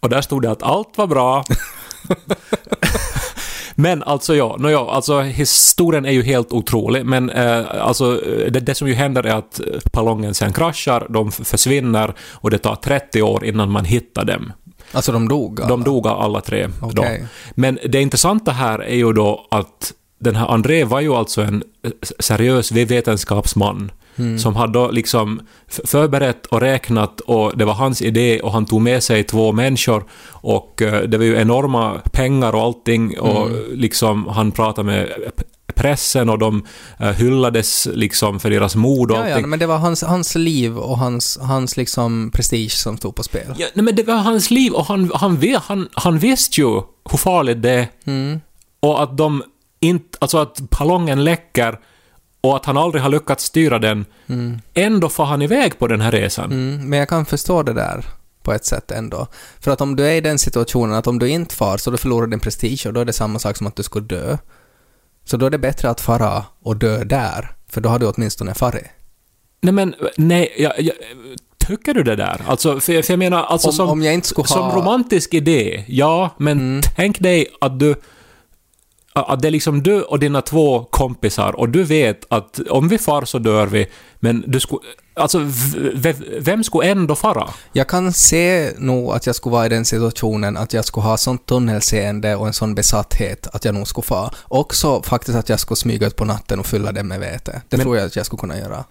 Och 0.00 0.08
där 0.08 0.20
stod 0.20 0.42
det 0.42 0.50
att 0.50 0.62
allt 0.62 0.98
var 0.98 1.06
bra. 1.06 1.44
Men 3.80 4.02
alltså 4.02 4.36
ja, 4.36 4.56
no, 4.58 4.70
ja, 4.70 4.90
alltså 4.90 5.20
historien 5.20 6.04
är 6.06 6.10
ju 6.10 6.22
helt 6.22 6.52
otrolig, 6.52 7.06
men 7.06 7.30
eh, 7.30 7.64
alltså 7.80 8.14
det, 8.50 8.60
det 8.60 8.74
som 8.74 8.88
ju 8.88 8.94
händer 8.94 9.26
är 9.26 9.34
att 9.34 9.60
ballongen 9.92 10.34
sen 10.34 10.52
kraschar, 10.52 11.06
de 11.10 11.32
försvinner 11.32 12.14
och 12.32 12.50
det 12.50 12.58
tar 12.58 12.74
30 12.74 13.22
år 13.22 13.44
innan 13.44 13.70
man 13.70 13.84
hittar 13.84 14.24
dem. 14.24 14.52
Alltså 14.92 15.12
de 15.12 15.28
dog? 15.28 15.60
alla? 15.60 15.68
De 15.68 15.84
dog 15.84 16.06
alla 16.06 16.40
tre 16.40 16.68
då. 16.80 17.02
Okej. 17.02 17.26
Men 17.50 17.78
det 17.88 18.00
intressanta 18.00 18.52
här 18.52 18.78
är 18.78 18.96
ju 18.96 19.12
då 19.12 19.46
att 19.50 19.92
den 20.18 20.36
här 20.36 20.46
André 20.48 20.84
var 20.84 21.00
ju 21.00 21.14
alltså 21.14 21.42
en 21.42 21.62
eh, 21.84 21.90
seriös 22.18 22.72
vetenskapsman 22.72 23.90
Mm. 24.18 24.38
som 24.38 24.56
hade 24.56 24.72
då 24.72 24.90
liksom 24.90 25.40
förberett 25.84 26.46
och 26.46 26.60
räknat 26.60 27.20
och 27.20 27.52
det 27.58 27.64
var 27.64 27.74
hans 27.74 28.02
idé 28.02 28.40
och 28.40 28.52
han 28.52 28.66
tog 28.66 28.80
med 28.80 29.02
sig 29.02 29.24
två 29.24 29.52
människor 29.52 30.04
och 30.30 30.82
eh, 30.82 31.02
det 31.02 31.18
var 31.18 31.24
ju 31.24 31.36
enorma 31.36 31.94
pengar 32.12 32.54
och 32.54 32.60
allting 32.62 33.20
och 33.20 33.46
Mm. 33.46 33.62
liksom 33.74 34.26
han 34.26 34.52
pratade 34.52 34.86
med 34.86 35.08
pressen 35.74 36.28
och 36.28 36.38
de 36.38 36.64
eh, 37.00 37.08
hyllades 37.10 37.88
liksom 37.92 38.40
för 38.40 38.50
deras 38.50 38.76
mod 38.76 39.10
och 39.10 39.16
Ja, 39.16 39.20
allting. 39.22 39.40
ja, 39.40 39.46
men 39.46 39.58
det 39.58 39.66
var 39.66 39.78
hans, 39.78 40.02
hans 40.02 40.34
liv 40.34 40.78
och 40.78 40.98
hans, 40.98 41.38
hans 41.42 41.76
liksom 41.76 42.30
prestige 42.34 42.72
som 42.72 42.96
stod 42.96 43.14
på 43.14 43.22
spel. 43.22 43.54
Ja, 43.58 43.66
nej, 43.74 43.84
men 43.84 43.96
det 43.96 44.02
var 44.02 44.16
hans 44.16 44.50
liv 44.50 44.72
och 44.72 44.86
han, 44.86 45.10
han, 45.14 45.36
ve- 45.36 45.60
han, 45.62 45.88
han 45.92 46.18
visste 46.18 46.60
ju 46.60 46.66
hur 47.10 47.18
farligt 47.18 47.62
det 47.62 47.70
är 47.70 47.88
Mm. 48.06 48.40
och 48.80 49.02
att 49.02 49.16
de 49.18 49.42
inte, 49.80 50.18
alltså 50.20 50.38
att 50.38 50.60
ballongen 50.60 51.24
läcker 51.24 51.78
och 52.40 52.56
att 52.56 52.64
han 52.66 52.76
aldrig 52.76 53.02
har 53.02 53.10
lyckats 53.10 53.44
styra 53.44 53.78
den, 53.78 54.04
ändå 54.74 55.08
får 55.08 55.24
han 55.24 55.42
iväg 55.42 55.78
på 55.78 55.86
den 55.86 56.00
här 56.00 56.12
resan. 56.12 56.52
Mm, 56.52 56.88
men 56.90 56.98
jag 56.98 57.08
kan 57.08 57.26
förstå 57.26 57.62
det 57.62 57.72
där 57.72 58.04
på 58.42 58.52
ett 58.52 58.64
sätt 58.64 58.90
ändå. 58.90 59.26
För 59.60 59.70
att 59.70 59.80
om 59.80 59.96
du 59.96 60.06
är 60.06 60.12
i 60.14 60.20
den 60.20 60.38
situationen 60.38 60.94
att 60.94 61.06
om 61.06 61.18
du 61.18 61.28
inte 61.28 61.54
far 61.54 61.76
så 61.76 61.90
du 61.90 61.96
förlorar 61.98 62.26
din 62.26 62.40
prestige 62.40 62.86
och 62.86 62.92
då 62.92 63.00
är 63.00 63.04
det 63.04 63.12
samma 63.12 63.38
sak 63.38 63.56
som 63.56 63.66
att 63.66 63.76
du 63.76 63.82
skulle 63.82 64.06
dö. 64.06 64.36
Så 65.24 65.36
då 65.36 65.46
är 65.46 65.50
det 65.50 65.58
bättre 65.58 65.90
att 65.90 66.00
fara 66.00 66.44
och 66.62 66.76
dö 66.76 67.04
där, 67.04 67.50
för 67.68 67.80
då 67.80 67.88
har 67.88 67.98
du 67.98 68.06
åtminstone 68.06 68.54
farit. 68.54 68.84
Nej 69.60 69.72
men, 69.74 69.94
nej, 70.16 70.54
jag, 70.58 70.80
jag, 70.80 70.94
tycker 71.66 71.94
du 71.94 72.02
det 72.02 72.16
där? 72.16 72.40
Alltså, 72.46 72.80
för, 72.80 73.02
för 73.02 73.12
jag 73.12 73.18
menar, 73.18 73.44
alltså 73.44 73.68
Om- 73.68 73.74
som, 73.74 73.88
om 73.88 74.02
jag 74.02 74.14
inte 74.14 74.28
skulle 74.28 74.48
som 74.48 74.62
ha- 74.62 74.76
romantisk 74.76 75.34
idé, 75.34 75.84
ja, 75.88 76.30
men 76.38 76.58
Mm. 76.58 76.80
tänk 76.96 77.18
dig 77.20 77.46
att 77.60 77.78
du 77.78 77.94
att 79.24 79.42
det 79.42 79.48
är 79.48 79.52
liksom 79.52 79.82
du 79.82 80.02
och 80.02 80.18
dina 80.18 80.42
två 80.42 80.84
kompisar 80.84 81.52
och 81.56 81.68
du 81.68 81.84
vet 81.84 82.24
att 82.28 82.60
om 82.70 82.88
vi 82.88 82.98
far 82.98 83.24
så 83.24 83.38
dör 83.38 83.66
vi, 83.66 83.86
men 84.20 84.44
du 84.46 84.60
skulle... 84.60 84.80
Alltså, 85.14 85.38
vem 86.38 86.64
skulle 86.64 86.88
ändå 86.90 87.14
fara? 87.14 87.48
Jag 87.72 87.88
kan 87.88 88.12
se 88.12 88.70
nog 88.78 89.12
att 89.12 89.26
jag 89.26 89.34
skulle 89.34 89.52
vara 89.52 89.66
i 89.66 89.68
den 89.68 89.84
situationen 89.84 90.56
att 90.56 90.72
jag 90.72 90.84
skulle 90.84 91.04
ha 91.06 91.16
sånt 91.16 91.46
tunnelseende 91.46 92.36
och 92.36 92.46
en 92.46 92.52
sån 92.52 92.74
besatthet 92.74 93.46
att 93.52 93.64
jag 93.64 93.74
nog 93.74 93.88
skulle 93.88 94.04
fara. 94.04 94.30
Också 94.48 95.02
faktiskt 95.02 95.38
att 95.38 95.48
jag 95.48 95.60
skulle 95.60 95.76
smyga 95.76 96.06
ut 96.06 96.16
på 96.16 96.24
natten 96.24 96.58
och 96.60 96.66
fylla 96.66 96.92
det 96.92 97.02
med 97.02 97.20
vete. 97.20 97.62
Det 97.68 97.76
Men- 97.76 97.84
tror 97.84 97.96
jag 97.96 98.06
att 98.06 98.16
jag 98.16 98.26
skulle 98.26 98.40
kunna 98.40 98.58
göra. 98.58 98.84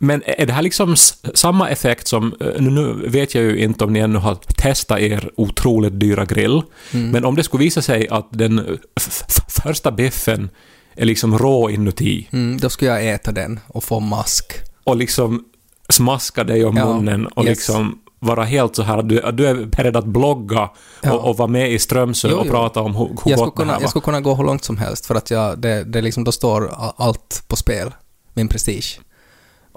Men 0.00 0.22
är 0.26 0.46
det 0.46 0.52
här 0.52 0.62
liksom 0.62 0.96
samma 1.34 1.68
effekt 1.68 2.08
som, 2.08 2.34
eh, 2.40 2.62
nu, 2.62 2.92
vet 3.08 3.34
jag 3.34 3.44
ju 3.44 3.58
inte 3.58 3.84
om 3.84 3.92
ni 3.92 3.98
ännu 4.00 4.18
har 4.18 4.34
testat 4.34 4.98
er 5.00 5.30
otroligt 5.36 6.00
dyra 6.00 6.24
grill, 6.24 6.62
Mm. 6.94 7.10
men 7.10 7.24
om 7.24 7.34
det 7.36 7.42
skulle 7.44 7.64
visa 7.64 7.82
sig 7.82 8.08
att 8.08 8.28
den 8.30 8.78
f- 9.00 9.22
första 9.48 9.90
biffen 9.90 10.50
är 10.96 11.04
liksom 11.04 11.38
rå 11.38 11.70
inuti 11.70 12.28
Mm, 12.32 12.58
då 12.60 12.68
skulle 12.70 12.90
jag 12.90 13.14
äta 13.14 13.32
den 13.32 13.60
och 13.66 13.84
få 13.84 14.00
mask. 14.00 14.52
och 14.84 14.96
liksom 14.96 15.44
smaska 15.88 16.44
dig 16.44 16.64
om 16.64 16.76
Ja, 16.76 16.92
munnen 16.94 17.26
och 17.26 17.44
yes. 17.44 17.56
liksom 17.58 17.98
vara 18.20 18.44
helt 18.44 18.76
så 18.76 18.82
här 18.82 18.98
att 18.98 19.08
du, 19.08 19.20
du 19.32 19.46
är 19.46 19.54
beredd 19.66 19.96
att 19.96 20.04
blogga 20.06 20.70
Ja. 21.02 21.12
och, 21.12 21.30
och 21.30 21.36
vara 21.36 21.48
med 21.48 21.72
i 21.72 21.78
Strömsö 21.78 22.28
Jo, 22.30 22.36
och 22.36 22.46
jo. 22.46 22.52
prata 22.52 22.80
om 22.80 22.94
hur, 22.96 23.04
hur 23.24 23.30
Jag 23.30 23.38
gott 23.38 23.56
det 23.56 23.60
kunna, 23.62 23.72
här 23.72 23.78
jag 23.78 23.82
var. 23.82 23.88
skulle 23.88 24.02
kunna 24.04 24.20
gå 24.20 24.34
hur 24.34 24.44
långt 24.44 24.64
som 24.64 24.76
helst 24.78 25.06
för 25.06 25.14
att 25.14 25.30
jag, 25.30 25.58
det, 25.58 25.84
det 25.84 26.00
liksom, 26.02 26.24
då 26.24 26.32
står 26.32 26.70
allt 26.96 27.42
på 27.48 27.56
spel. 27.56 27.90
Min 28.34 28.48
prestige. 28.48 29.00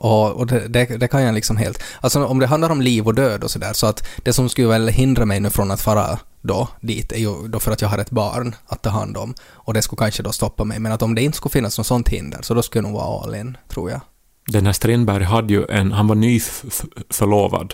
Och, 0.03 0.31
och 0.31 0.47
det, 0.47 0.67
det, 0.67 0.85
det 0.85 1.07
kan 1.07 1.23
jag 1.23 1.33
liksom 1.35 1.57
helt... 1.57 1.83
Alltså 2.01 2.25
om 2.25 2.39
det 2.39 2.47
handlar 2.47 2.69
om 2.69 2.81
liv 2.81 3.07
och 3.07 3.15
död 3.15 3.43
och 3.43 3.51
sådär, 3.51 3.73
så 3.73 3.87
att 3.87 4.07
det 4.23 4.33
som 4.33 4.49
skulle 4.49 4.67
väl 4.67 4.87
hindra 4.87 5.25
mig 5.25 5.39
nu 5.39 5.49
från 5.49 5.71
att 5.71 5.81
fara 5.81 6.19
då 6.41 6.67
dit 6.81 7.11
är 7.11 7.17
ju 7.19 7.47
då 7.47 7.59
för 7.59 7.71
att 7.71 7.81
jag 7.81 7.89
har 7.89 7.97
ett 7.97 8.09
barn 8.11 8.55
att 8.67 8.81
ta 8.81 8.89
hand 8.89 9.17
om. 9.17 9.33
Och 9.51 9.73
det 9.73 9.81
skulle 9.81 9.97
kanske 9.97 10.23
då 10.23 10.31
stoppa 10.31 10.63
mig. 10.63 10.79
Men 10.79 10.91
att 10.91 11.01
om 11.01 11.15
det 11.15 11.21
inte 11.21 11.37
skulle 11.37 11.51
finnas 11.53 11.77
något 11.77 11.87
sånt 11.87 12.09
hinder, 12.09 12.39
så 12.41 12.53
då 12.53 12.61
skulle 12.61 12.83
jag 12.85 12.91
nog 12.91 13.01
vara 13.01 13.23
all 13.23 13.35
in, 13.35 13.57
tror 13.67 13.91
jag. 13.91 14.01
Den 14.47 14.65
här 14.65 14.73
Strindberg 14.73 15.23
hade 15.23 15.53
ju 15.53 15.65
en, 15.69 15.91
han 15.91 16.07
var 16.07 16.15
nyförlovad. 16.15 17.73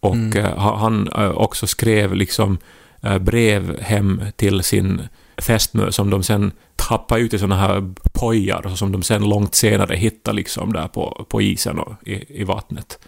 Och 0.00 0.14
Mm. 0.14 0.36
eh, 0.44 0.58
ha- 0.58 0.76
han 0.76 1.08
eh, 1.08 1.30
också 1.30 1.66
skrev 1.66 2.14
liksom 2.14 2.58
eh, 3.02 3.18
brev 3.18 3.80
hem 3.80 4.22
till 4.36 4.62
sin 4.62 5.02
fästmö 5.42 5.92
som 5.92 6.10
de 6.10 6.22
sen 6.22 6.52
tappade 6.76 7.20
ut 7.20 7.34
i 7.34 7.38
såna 7.38 7.56
här 7.56 7.94
pojar 8.12 8.74
som 8.76 8.92
de 8.92 9.02
sen 9.02 9.28
långt 9.28 9.54
senare 9.54 9.96
hittade 9.96 10.36
liksom 10.36 10.72
där 10.72 10.88
på, 10.88 11.26
på 11.28 11.42
isen 11.42 11.78
och 11.78 12.08
i, 12.08 12.40
i 12.40 12.44
vattnet. 12.44 12.98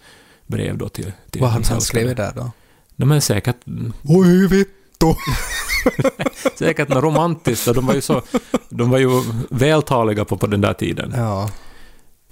Brev 0.47 0.77
då 0.77 0.89
till... 0.89 1.11
till 1.31 1.41
Vad 1.41 1.51
sin 1.51 1.63
han 1.73 1.81
skrivit 1.81 2.17
där 2.17 2.31
då? 2.35 2.51
Nej 2.95 3.07
men 3.07 3.21
säkert, 3.21 3.57
Oj, 4.03 4.47
vittu! 4.47 5.13
säkert 6.55 6.89
något 6.89 7.03
romantiskt. 7.03 7.73
De 7.73 7.85
var 7.85 7.93
ju 7.93 8.01
så... 8.01 8.21
De 8.69 8.89
var 8.89 8.97
ju 8.97 9.09
vältaliga 9.49 10.25
på, 10.25 10.37
på 10.37 10.47
den 10.47 10.61
där 10.61 10.73
tiden. 10.73 11.13
Ja. 11.15 11.49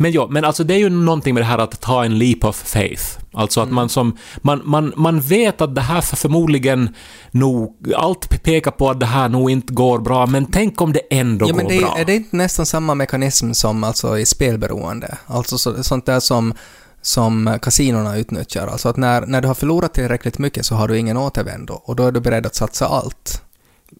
Men 0.03 0.11
ja, 0.11 0.27
men 0.31 0.45
alltså 0.45 0.63
det 0.63 0.73
är 0.73 0.77
ju 0.77 0.89
någonting 0.89 1.33
med 1.33 1.43
det 1.43 1.47
här 1.47 1.57
att 1.57 1.81
ta 1.81 2.05
en 2.05 2.17
leap 2.17 2.43
of 2.43 2.55
faith. 2.55 3.03
Alltså 3.33 3.61
att 3.61 3.71
man 3.71 3.89
som... 3.89 4.17
Man, 4.37 4.61
man, 4.65 4.93
man 4.95 5.21
vet 5.21 5.61
att 5.61 5.75
det 5.75 5.81
här 5.81 6.01
för 6.01 6.15
förmodligen 6.15 6.95
nog... 7.31 7.93
Allt 7.95 8.43
pekar 8.43 8.71
på 8.71 8.89
att 8.89 8.99
det 8.99 9.05
här 9.05 9.29
nog 9.29 9.51
inte 9.51 9.73
går 9.73 9.99
bra, 9.99 10.25
men 10.25 10.45
tänk 10.45 10.81
om 10.81 10.93
det 10.93 11.01
ändå 11.09 11.49
Ja, 11.49 11.55
men 11.55 11.65
går 11.65 11.73
det, 11.73 11.79
bra. 11.79 11.97
är 11.97 12.05
det 12.05 12.15
inte 12.15 12.35
nästan 12.35 12.65
samma 12.65 12.95
mekanism 12.95 13.51
som 13.51 13.83
alltså 13.83 14.19
i 14.19 14.25
spelberoende? 14.25 15.17
Alltså 15.25 15.57
så, 15.57 15.83
sånt 15.83 16.05
där 16.05 16.19
som, 16.19 16.53
som 17.01 17.59
kasinorna 17.61 18.17
utnyttjar. 18.17 18.67
Alltså 18.67 18.89
att 18.89 18.97
när, 18.97 19.25
när 19.25 19.41
du 19.41 19.47
har 19.47 19.55
förlorat 19.55 19.93
tillräckligt 19.93 20.37
mycket 20.37 20.65
så 20.65 20.75
har 20.75 20.87
du 20.87 20.97
ingen 20.97 21.17
återvändo 21.17 21.73
och 21.73 21.95
då 21.95 22.03
är 22.03 22.11
du 22.11 22.19
beredd 22.19 22.45
att 22.45 22.55
satsa 22.55 22.87
allt. 22.87 23.41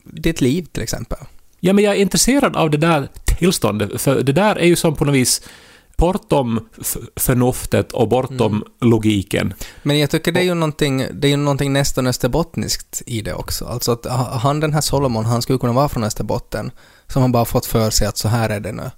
Ditt 0.04 0.42
liv 0.42 0.66
till 0.72 0.84
exempel. 0.84 1.20
Ja, 1.60 1.74
men 1.74 1.84
jag 1.84 1.96
är 1.96 2.00
intresserad 2.00 2.56
av 2.56 2.70
det 2.70 2.78
där 2.78 3.08
tillståndet, 3.26 4.02
för 4.02 4.24
det 4.24 4.34
där 4.34 4.56
är 4.56 4.66
ju 4.66 4.76
som 4.76 4.96
på 4.96 5.06
något 5.06 5.16
vis 5.16 5.42
bortom 5.98 6.60
förnuftet 7.16 7.92
och 7.92 8.08
bortom 8.08 8.54
Mm. 8.54 8.64
logiken. 8.82 9.54
Men 9.84 10.00
jag 10.00 10.10
tycker 10.10 10.32
det 10.32 10.40
är 10.40 10.44
ju 10.44 10.54
någonting, 10.54 11.06
det 11.14 11.28
är 11.28 11.30
ju 11.32 11.38
någonting 11.38 11.74
nästan 11.74 12.08
österbottniskt 12.08 13.02
i 13.06 13.22
det 13.22 13.34
också. 13.34 13.66
Alltså 13.66 13.92
att 13.92 14.06
ha- 14.06 14.38
han 14.38 14.60
den 14.60 14.74
här 14.74 14.82
Solomon, 14.82 15.26
han 15.26 15.42
skulle 15.42 15.60
kunna 15.60 15.74
vara 15.74 15.90
från 15.90 16.04
Österbotten, 16.04 16.72
som 17.08 17.22
har 17.22 17.30
bara 17.30 17.46
fått 17.46 17.66
för 17.66 17.90
sig 17.90 18.08
att 18.08 18.18
så 18.18 18.28
här 18.28 18.50
är 18.50 18.60
det 18.60 18.72
nu. 18.72 18.92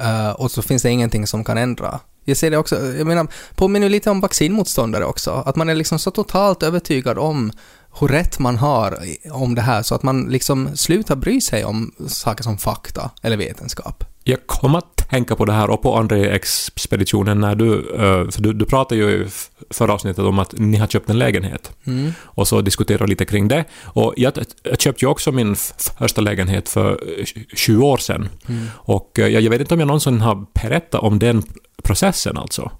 Eh, 0.00 0.30
och 0.30 0.50
så 0.50 0.62
finns 0.62 0.82
det 0.82 0.90
ingenting 0.90 1.26
som 1.26 1.44
kan 1.44 1.58
ändra. 1.58 2.00
Jag 2.24 2.36
ser 2.36 2.50
det 2.50 2.56
också, 2.56 2.86
jag 2.96 3.06
menar, 3.06 3.26
påminner 3.54 3.88
lite 3.88 4.10
om 4.10 4.20
vaccinmotståndare 4.20 5.04
också. 5.04 5.30
Att 5.46 5.56
man 5.56 5.68
är 5.68 5.74
liksom 5.74 5.98
så 5.98 6.10
totalt 6.10 6.62
övertygad 6.62 7.18
om 7.18 7.52
hur 8.00 8.08
rätt 8.08 8.38
man 8.38 8.56
har 8.56 8.98
om 9.32 9.54
det 9.54 9.62
här 9.62 9.82
så 9.82 9.94
att 9.94 10.02
man 10.02 10.22
liksom 10.22 10.76
slutar 10.76 11.16
bry 11.16 11.40
sig 11.40 11.64
om 11.64 11.92
saker 12.06 12.42
som 12.42 12.58
fakta 12.58 13.10
eller 13.22 13.36
vetenskap. 13.36 14.04
Jag 14.24 14.46
kom 14.46 14.74
att 14.74 14.96
tänka 15.10 15.36
på 15.36 15.44
det 15.44 15.52
här 15.52 15.70
och 15.70 15.82
på 15.82 15.96
André-expeditionen 15.96 17.40
när 17.40 17.54
du, 17.54 17.74
eh, 17.94 18.30
för 18.30 18.42
du, 18.42 18.52
du 18.52 18.64
pratade 18.64 19.00
ju 19.00 19.10
i 19.10 19.26
förra 19.70 19.92
avsnittet 19.92 20.24
om 20.24 20.38
att 20.38 20.54
ni 20.58 20.76
har 20.76 20.86
köpt 20.86 21.10
en 21.10 21.18
lägenhet. 21.18 21.72
Mm. 21.86 22.12
Och 22.22 22.48
så 22.48 22.60
diskuterade 22.60 23.06
lite 23.06 23.24
kring 23.24 23.48
det. 23.48 23.64
Och 23.84 24.14
jag, 24.16 24.32
jag 24.62 24.80
köpte 24.80 25.04
ju 25.04 25.08
också 25.10 25.32
min 25.32 25.56
första 25.98 26.20
lägenhet 26.20 26.68
för 26.68 26.90
eh, 27.18 27.24
20 27.56 27.86
år 27.86 27.96
sedan. 27.96 28.28
Mm. 28.48 28.66
Och 28.74 29.18
eh, 29.18 29.28
jag, 29.28 29.42
jag 29.42 29.50
vet 29.50 29.60
inte 29.60 29.74
om 29.74 29.80
jag 29.80 29.86
någonsin 29.86 30.20
har 30.20 30.46
berättat 30.62 31.02
om 31.02 31.18
den 31.18 31.42
processen 31.82 32.36
alltså. 32.36 32.70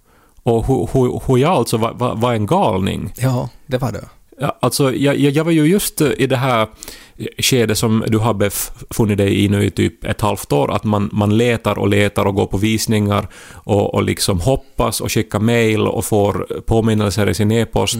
Och 0.43 0.67
hur, 0.67 0.89
hur, 0.93 1.23
hur 1.27 1.39
jag 1.39 1.53
alltså 1.53 1.77
var, 1.77 1.93
var, 1.93 2.15
var 2.15 2.35
en 2.35 2.47
galning. 2.47 3.13
Ja, 3.17 3.49
det 3.67 3.79
var 3.79 3.93
det. 3.93 4.09
Ja, 4.43 4.59
alltså, 4.61 4.95
jag, 4.95 5.17
jag 5.17 5.45
var 5.45 5.53
ju 5.53 5.65
just 5.67 6.01
eh, 6.01 6.11
i 6.19 6.27
det 6.27 6.37
här 6.37 6.69
skedet 7.39 7.79
som 7.79 8.05
du 8.09 8.19
har 8.19 8.35
befunnit 8.35 9.19
dig 9.19 9.45
i 9.45 9.49
nu 9.49 9.65
i 9.65 9.71
typ 9.71 10.05
ett 10.05 10.21
halvt 10.21 10.53
år, 10.53 10.73
att 10.75 10.85
man, 10.85 11.11
man 11.13 11.37
letar 11.39 11.79
och 11.79 11.89
letar 11.89 12.25
och 12.25 12.35
går 12.35 12.47
på 12.47 12.57
visningar 12.57 13.29
och, 13.53 13.95
och 13.95 14.03
liksom 14.03 14.41
hoppas 14.41 15.01
och 15.01 15.13
skickar 15.13 15.39
mail 15.41 15.81
och 15.81 16.05
får 16.05 16.61
påminnelser 16.67 17.29
i 17.29 17.35
sin 17.35 17.53
e-post. 17.53 17.99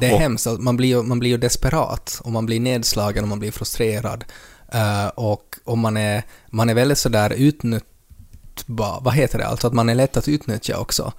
Det 0.00 0.06
är 0.06 0.12
Och- 0.14 0.18
hemskt. 0.20 0.46
alltså, 0.46 0.62
Man 0.62 0.76
blir, 0.76 0.88
ju, 0.88 1.02
man 1.02 1.18
blir 1.18 1.30
ju 1.30 1.36
desperat 1.36 2.20
och 2.24 2.32
man 2.32 2.46
blir 2.46 2.60
nedslagen 2.60 3.22
och 3.24 3.28
man 3.28 3.38
blir 3.38 3.50
frustrerad. 3.52 4.24
Eh, 4.72 5.06
och 5.14 5.42
och 5.64 5.78
man, 5.78 5.96
är, 5.96 6.22
man 6.50 6.68
är 6.68 6.74
väldigt 6.74 6.98
sådär 6.98 7.32
utnyttbar, 7.36 9.00
vad 9.02 9.14
heter 9.14 9.38
det, 9.38 9.46
alltså 9.46 9.66
att 9.66 9.72
man 9.72 9.88
är 9.88 9.94
lätt 9.94 10.16
att 10.16 10.28
utnyttja 10.28 10.78
också 10.78 11.12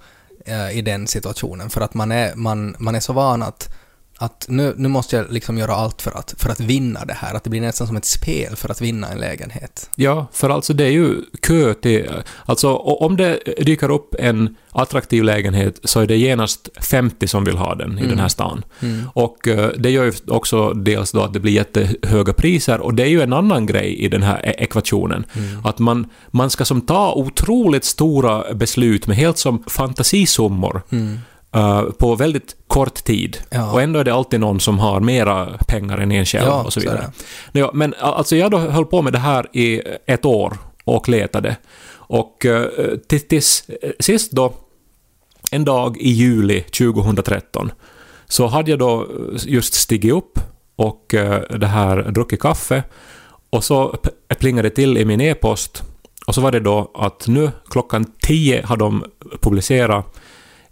eh, 0.46 0.78
i 0.78 0.82
den 0.82 1.06
situationen 1.06 1.70
för 1.70 1.80
att 1.80 1.94
man 1.94 2.12
är, 2.12 2.34
man, 2.34 2.76
man 2.78 2.94
är 2.94 3.00
så 3.00 3.12
van 3.12 3.42
att 3.42 3.74
att 4.20 4.46
nu, 4.48 4.74
nu 4.76 4.88
måste 4.88 5.16
jag 5.16 5.32
liksom 5.32 5.58
göra 5.58 5.74
allt 5.74 6.02
för 6.02 6.10
att, 6.10 6.34
för 6.38 6.50
att 6.50 6.60
vinna 6.60 7.04
det 7.04 7.14
här, 7.14 7.34
att 7.34 7.44
det 7.44 7.50
blir 7.50 7.60
nästan 7.60 7.86
som 7.86 7.96
ett 7.96 8.04
spel 8.04 8.56
för 8.56 8.70
att 8.70 8.80
vinna 8.80 9.08
en 9.08 9.18
lägenhet. 9.18 9.90
Ja, 9.94 10.26
för 10.32 10.50
alltså 10.50 10.72
det 10.72 10.84
är 10.84 10.90
ju 10.90 11.22
kö 11.42 11.74
till... 11.74 12.10
Alltså 12.46 12.74
om 12.76 13.16
det 13.16 13.38
dyker 13.60 13.90
upp 13.90 14.14
en 14.18 14.56
attraktiv 14.72 15.24
lägenhet 15.24 15.80
så 15.84 16.00
är 16.00 16.06
det 16.06 16.16
genast 16.16 16.68
50 16.80 17.28
som 17.28 17.44
vill 17.44 17.56
ha 17.56 17.74
den 17.74 17.98
i 17.98 18.06
den 18.06 18.18
här 18.18 18.28
stan. 18.28 18.64
Och 19.14 19.48
eh, 19.48 19.70
det 19.78 19.90
gör 19.90 20.04
ju 20.04 20.12
också 20.26 20.72
dels 20.72 21.12
då 21.12 21.22
att 21.22 21.32
det 21.32 21.40
blir 21.40 21.52
jättehöga 21.52 22.32
priser 22.32 22.80
och 22.80 22.94
det 22.94 23.02
är 23.02 23.08
ju 23.08 23.20
en 23.20 23.32
annan 23.32 23.66
grej 23.66 23.94
i 23.94 24.08
den 24.08 24.22
här 24.22 24.40
e- 24.46 24.54
ekvationen. 24.58 25.24
Att 25.64 25.78
man, 25.78 26.10
man 26.30 26.50
ska 26.50 26.64
som 26.64 26.80
ta 26.80 27.12
otroligt 27.12 27.84
stora 27.84 28.54
beslut 28.54 29.06
med 29.06 29.16
helt 29.16 29.38
som 29.38 29.64
fantasisummor 29.66 30.82
eh, 31.58 31.82
på 31.82 32.14
väldigt 32.14 32.56
kort 32.66 32.94
tid. 33.04 33.38
Ja. 33.50 33.72
Och 33.72 33.82
ändå 33.82 33.98
är 33.98 34.04
det 34.04 34.14
alltid 34.14 34.40
någon 34.40 34.60
som 34.60 34.78
har 34.78 35.00
mera 35.00 35.46
pengar 35.66 35.98
än 35.98 36.12
en 36.12 36.26
själv 36.26 36.46
Ja, 36.46 36.62
och 36.62 36.72
så 36.72 36.80
så 36.80 36.88
vidare. 36.88 37.12
Ja, 37.52 37.70
men 37.74 37.94
alltså 37.98 38.36
jag 38.36 38.50
då 38.50 38.58
höll 38.58 38.86
på 38.86 39.02
med 39.02 39.12
det 39.12 39.18
här 39.18 39.56
i 39.56 39.82
ett 40.06 40.24
år 40.24 40.58
och 40.84 41.08
letade. 41.08 41.56
Och 41.90 42.44
uh, 42.44 42.66
till, 43.08 43.20
tills 43.20 43.68
eh, 43.82 43.90
sist 44.00 44.32
då, 44.32 44.54
en 45.50 45.64
dag 45.64 45.96
i 45.96 46.10
juli 46.10 46.60
2013, 46.60 47.72
så 48.28 48.46
hade 48.46 48.70
jag 48.70 48.78
då 48.78 49.06
just 49.46 49.74
stigit 49.74 50.12
upp 50.12 50.38
och 50.76 51.14
det 51.58 51.66
här 51.66 52.02
druckit 52.02 52.40
kaffe 52.40 52.82
och 53.50 53.64
så 53.64 53.96
plingade 54.38 54.68
det 54.68 54.74
till 54.74 54.98
i 54.98 55.04
min 55.04 55.20
e-post 55.20 55.82
och 56.28 56.34
så 56.34 56.40
var 56.40 56.52
det 56.52 56.60
då 56.60 56.90
att 56.94 57.26
nu 57.26 57.50
klockan 57.70 58.04
10 58.22 58.62
har 58.66 58.76
de 58.76 59.04
publicerat 59.40 60.18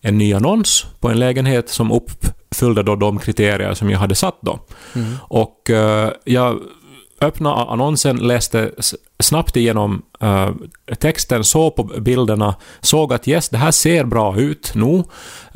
en 0.07 0.19
ny 0.19 0.35
annons 0.35 0.87
på 1.01 1.09
en 1.09 1.19
lägenhet 1.19 1.69
som 1.69 1.93
uppfyllde 1.93 2.83
då 2.83 2.97
de 2.97 3.19
kriterier 3.19 3.75
som 3.75 3.91
jag 3.91 3.99
hade 3.99 4.15
satt 4.15 4.39
då. 4.41 4.59
Och 5.29 5.71
eh, 5.71 6.11
jag 6.25 6.59
öppnade 7.21 7.57
annonsen, 7.57 8.17
läste 8.17 8.71
snabbt 9.21 9.57
igenom 9.57 10.03
eh, 10.21 10.51
texten, 10.99 11.45
såg 11.45 11.77
på 11.77 11.83
bilderna, 11.83 12.55
såg 12.81 13.13
att 13.13 13.29
yes, 13.29 13.49
det 13.49 13.59
här 13.59 13.71
ser 13.71 14.05
bra 14.05 14.39
ut 14.39 14.73
nu. 14.75 15.05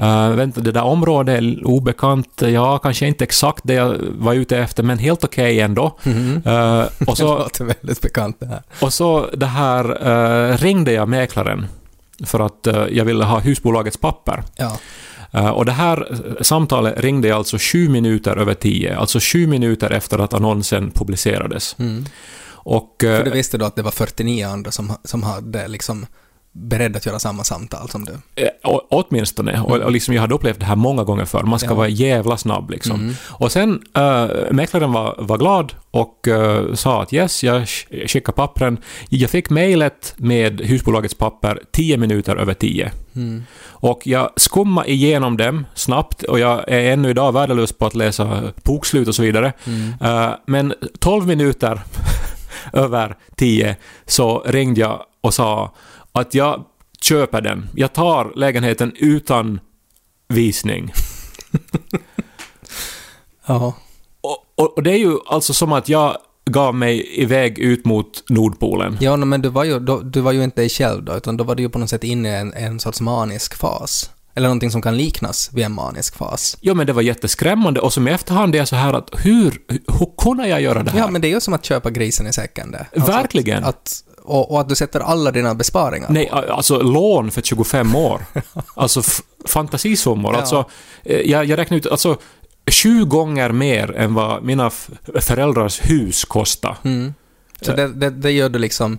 Uh, 0.00 0.30
vänta, 0.30 0.60
det 0.60 0.72
där 0.72 0.82
området 0.82 1.38
är 1.38 1.66
obekant, 1.66 2.42
ja, 2.42 2.78
kanske 2.78 3.06
inte 3.06 3.24
exakt 3.24 3.60
det 3.64 3.74
jag 3.74 3.96
var 4.18 4.34
ute 4.34 4.58
efter, 4.58 4.82
men 4.82 4.98
helt 4.98 5.24
okej 5.24 5.60
ändå. 5.60 5.84
Eh, 6.44 6.82
och 6.82 7.06
Det 7.06 7.16
så 7.16 7.38
låter 7.38 7.64
väldigt 7.64 8.00
bekant 8.00 8.36
det 8.40 8.46
här. 8.46 8.62
och 8.80 8.92
så 8.92 9.26
det 9.32 9.46
här 9.46 10.08
eh, 10.50 10.56
ringde 10.58 10.92
jag 10.92 11.08
mäklaren 11.08 11.66
för 12.24 12.40
att 12.40 12.66
eh, 12.66 12.87
jag 12.90 13.04
ville 13.04 13.24
ha 13.24 13.40
husbolagets 13.40 13.96
papper. 13.96 14.42
Ja. 14.56 14.78
Eh, 15.33 15.48
och 15.48 15.64
det 15.64 15.72
här 15.72 16.12
eh, 16.12 16.42
samtalet 16.42 17.00
ringde 17.00 17.28
jag 17.28 17.37
alltså 17.37 17.56
sju 17.61 17.88
minuter 17.88 18.37
över 18.37 18.54
tio, 18.54 18.96
alltså 18.96 19.18
sju 19.22 19.46
minuter 19.46 19.90
efter 19.90 20.18
att 20.18 20.35
annonsen 20.35 20.90
publicerades. 20.90 21.76
Och, 22.62 23.04
eh, 23.04 23.16
För 23.16 23.24
du 23.24 23.30
visste 23.30 23.59
då 23.59 23.64
att 23.64 23.76
det 23.76 23.83
var 23.83 23.90
49 23.90 24.48
andra 24.48 24.70
som, 24.70 24.92
som 25.04 25.22
hade 25.22 25.68
liksom 25.68 26.06
beredd 26.61 26.96
att 26.96 27.07
göra 27.07 27.18
samma 27.18 27.44
samtal 27.44 27.88
som 27.88 28.05
du. 28.05 28.12
Eh, 28.42 28.49
å- 28.64 28.83
åtminstone. 28.90 29.61
Och, 29.61 29.77
och 29.77 29.92
liksom 29.92 30.14
jag 30.14 30.20
hade 30.20 30.35
upplevt 30.35 30.59
det 30.61 30.66
här 30.66 30.77
många 30.77 31.05
gånger 31.05 31.25
förr. 31.25 31.42
Man 31.42 31.59
ska 31.59 31.68
Ja. 31.68 31.75
vara 31.75 31.88
jävla 31.88 32.37
snabb 32.37 32.70
liksom. 32.70 33.14
Och 33.29 33.53
sen, 33.53 33.83
äh, 33.96 34.27
mäklaren 34.51 34.92
var, 34.92 35.14
var 35.18 35.38
glad 35.38 35.73
och 35.90 36.29
äh, 36.29 36.75
sa 36.75 37.03
att 37.03 37.12
yes, 37.12 37.44
jag 37.44 37.62
sk- 37.62 38.07
skickar 38.09 38.33
pappren. 38.33 38.79
Jag 39.09 39.31
fick 39.31 39.51
mejlet 39.51 40.14
med 40.16 40.61
husbolagets 40.61 41.14
papper 41.14 41.61
tio 41.73 41.96
minuter 41.96 42.37
över 42.37 42.55
tio. 42.55 42.92
Och 43.68 44.01
jag 44.07 44.31
skummade 44.37 44.90
igenom 44.90 45.37
dem 45.37 45.66
snabbt 45.75 46.23
och 46.23 46.38
jag 46.38 46.64
är 46.68 46.92
ännu 46.92 47.11
idag 47.11 47.33
värdelös 47.33 47.73
på 47.73 47.87
att 47.87 47.94
läsa 47.94 48.42
bokslut 48.64 49.09
och 49.09 49.14
så 49.14 49.23
vidare. 49.23 49.53
Äh, 50.01 50.31
men 50.46 50.75
12 50.99 51.27
minuter 51.27 51.81
över 52.73 53.16
10 53.37 53.77
så 54.07 54.42
ringde 54.46 54.81
jag 54.81 55.03
och 55.20 55.35
sa 55.35 55.75
att 56.12 56.35
jag 56.35 56.64
köper 57.03 57.40
den. 57.40 57.68
Jag 57.75 57.92
tar 57.92 58.33
lägenheten 58.37 58.92
utan 58.96 59.61
visning. 60.29 60.92
Ja. 63.46 63.75
Och, 64.20 64.44
och, 64.55 64.77
och 64.77 64.83
det 64.83 64.90
är 64.90 64.99
ju 64.99 65.18
alltså 65.27 65.55
som 65.55 65.73
att 65.73 65.88
jag 65.88 66.16
gav 66.51 66.75
mig 66.75 67.20
iväg 67.20 67.59
ut 67.59 67.85
mot 67.85 68.25
Nordpolen. 68.29 68.96
Ja, 69.01 69.16
men 69.16 69.42
du 69.42 69.49
var, 69.49 69.64
ju, 69.64 69.79
då, 69.79 70.01
du 70.01 70.20
var 70.20 70.33
ju 70.33 70.44
inte 70.44 70.61
dig 70.61 70.68
själv 70.68 71.05
då, 71.05 71.16
utan 71.16 71.37
då 71.37 71.44
var 71.44 71.55
du 71.55 71.62
ju 71.62 71.68
på 71.68 71.79
något 71.79 71.90
sätt 71.90 72.05
inne 72.05 72.29
i 72.29 72.40
en, 72.40 72.53
en 72.53 72.81
sorts 72.81 73.01
manisk 73.01 73.55
fas. 73.55 74.11
Eller 74.35 74.49
någonting 74.49 74.70
som 74.70 74.83
kan 74.83 74.96
liknas 74.96 75.51
vid 75.53 75.64
en 75.64 75.73
manisk 75.73 76.16
fas. 76.16 76.57
Ja, 76.61 76.75
men 76.75 76.87
det 76.87 76.92
var 76.92 77.03
jätteskrämmande 77.03 77.81
och 77.81 77.92
som 77.92 78.09
i 78.09 78.11
efterhand 78.11 78.55
är 78.55 78.59
jag 78.59 78.68
så 78.68 78.77
här 78.77 78.94
att 78.94 79.11
hur, 79.25 79.62
hur 79.68 80.16
kunde 80.18 80.49
jag 80.49 80.61
göra 80.61 80.83
det 80.83 80.90
här? 80.90 80.99
Ja, 80.99 81.11
men 81.11 81.20
det 81.20 81.29
är 81.29 81.35
ju 81.35 81.40
som 81.40 81.55
att 81.55 81.64
köpa 81.64 81.90
grisen 81.90 82.27
i 82.27 82.33
säcken 82.33 82.70
det. 82.70 82.87
Verkligen. 82.92 83.64
Att, 83.64 83.68
att, 83.68 84.05
och, 84.22 84.50
och 84.50 84.61
att 84.61 84.68
du 84.68 84.74
sätter 84.74 85.00
alla 85.00 85.30
dina 85.30 85.54
besparingar 85.54 86.06
Nej, 86.11 86.28
på. 86.28 86.37
alltså 86.37 86.83
lån 86.83 87.30
för 87.30 87.42
25 87.42 87.94
år. 87.96 88.24
Alltså 88.74 89.02
fantasisummor. 89.46 90.33
Ja. 90.33 90.38
Alltså, 90.40 90.64
eh, 91.04 91.20
jag, 91.20 91.44
jag 91.44 91.59
räknar 91.59 91.76
ut, 91.78 91.87
alltså 91.87 92.16
sju 92.70 93.04
gånger 93.04 93.52
mer 93.52 93.96
än 93.96 94.14
vad 94.14 94.42
mina 94.44 94.70
föräldrars 95.20 95.80
hus 95.83 96.24
kostade. 96.24 96.76
Mm. 96.83 97.14
Så 97.62 97.72
det, 97.72 97.88
det, 97.88 98.11
det 98.11 98.30
gör 98.30 98.48
du 98.48 98.59
liksom 98.59 98.98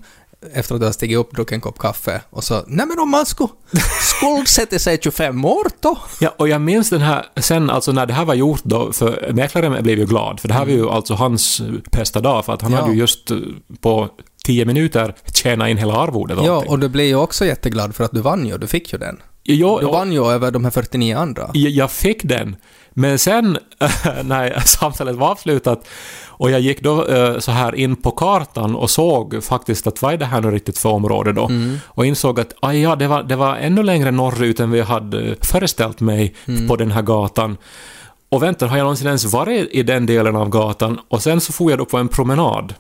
efter 0.54 0.76
att 0.76 0.82
du 0.82 0.86
har 0.88 0.94
stigit 0.94 1.18
upp, 1.18 1.32
druckit 1.36 1.52
en 1.54 1.62
kopp 1.62 1.80
kaffe 1.80 2.22
och 2.30 2.44
så 2.44 2.64
Nej 2.68 2.86
men 2.86 3.00
om 3.00 3.10
man 3.10 3.26
skulle 3.26 3.50
skuldsätta 4.02 4.80
sig 4.80 5.00
25 5.04 5.46
år 5.46 5.68
då? 5.80 5.98
Ja, 6.20 6.34
och 6.38 6.48
jag 6.50 6.62
minns 6.62 6.90
den 6.90 7.02
här, 7.02 7.26
sen 7.38 7.70
alltså 7.70 7.92
när 7.92 8.06
det 8.06 8.14
här 8.14 8.26
var 8.26 8.34
gjort 8.34 8.62
då, 8.64 8.92
för 8.94 9.32
mäklaren 9.34 9.84
blev 9.84 10.00
ju 10.00 10.06
glad, 10.06 10.40
för 10.40 10.48
det 10.48 10.54
här 10.54 10.66
var 10.66 10.72
ju 10.72 10.90
alltså 10.90 11.14
hans 11.14 11.62
bästa 11.92 12.20
dag, 12.22 12.46
för 12.46 12.54
att 12.54 12.62
han 12.62 12.72
Mm. 12.72 12.78
Ja. 12.80 12.84
hade 12.84 12.94
ju 12.96 13.00
just 13.00 13.32
eh, 13.32 13.38
på 13.82 14.10
10 14.46 14.66
minuter 14.66 15.16
tjänat 15.34 15.70
in 15.70 15.78
hela 15.78 15.94
arvodet. 15.96 16.38
och 16.38 16.46
Ja, 16.46 16.56
allting. 16.56 16.70
och 16.72 16.80
du 16.80 16.90
blev 16.90 17.06
ju 17.06 17.16
också 17.16 17.46
jätteglad 17.46 17.96
för 17.96 18.04
att 18.04 18.12
du 18.12 18.22
vann 18.22 18.48
ju, 18.48 18.58
du 18.58 18.68
fick 18.68 18.94
ju 18.94 19.00
den. 19.00 19.18
Ja, 19.44 19.78
Du 19.82 19.88
vann 19.88 20.12
ju 20.14 20.26
över 20.32 20.52
de 20.52 20.64
här 20.64 20.72
49 20.72 21.18
andra. 21.18 21.50
Jag, 21.54 21.72
jag 21.72 21.92
fick 21.92 22.24
den. 22.24 22.56
Men 22.94 23.20
sen 23.20 23.58
när 24.24 24.60
samtalet 24.60 25.16
var 25.16 25.32
avslutat 25.32 25.88
och 26.28 26.52
jag 26.52 26.60
gick 26.62 26.82
då 26.82 27.06
eh, 27.08 27.40
så 27.40 27.52
här 27.52 27.76
in 27.76 27.96
på 27.96 28.12
kartan 28.12 28.76
och 28.76 28.90
såg 28.90 29.44
faktiskt 29.44 29.88
att 29.88 30.02
vad 30.02 30.14
är 30.14 30.18
det 30.18 30.26
här 30.26 30.42
nu 30.42 30.52
riktigt 30.52 30.78
för 30.78 30.90
område 30.90 31.34
då? 31.34 31.52
Och 31.88 32.06
insåg 32.06 32.40
att 32.40 32.54
aj, 32.62 32.82
ja, 32.82 32.96
det, 32.96 33.08
var, 33.08 33.24
det 33.24 33.36
var 33.36 33.56
ännu 33.56 33.84
längre 33.84 34.12
norrut 34.12 34.60
än 34.60 34.72
vi 34.72 34.82
hade 34.82 35.36
föreställt 35.42 36.00
mig 36.00 36.36
på 36.68 36.76
den 36.76 36.92
här 36.92 37.02
gatan. 37.02 37.58
Och 38.32 38.44
vänta, 38.44 38.68
har 38.68 38.78
jag 38.78 38.84
någonsin 38.84 39.08
ens 39.08 39.26
varit 39.26 39.70
i 39.72 39.84
den 39.84 40.06
delen 40.06 40.36
av 40.36 40.50
gatan? 40.50 41.00
Och 41.08 41.22
sen 41.24 41.42
så 41.42 41.54
får 41.54 41.72
jag 41.72 41.80
då 41.80 41.86
på 41.86 41.98
en 41.98 42.08
promenad 42.08 42.74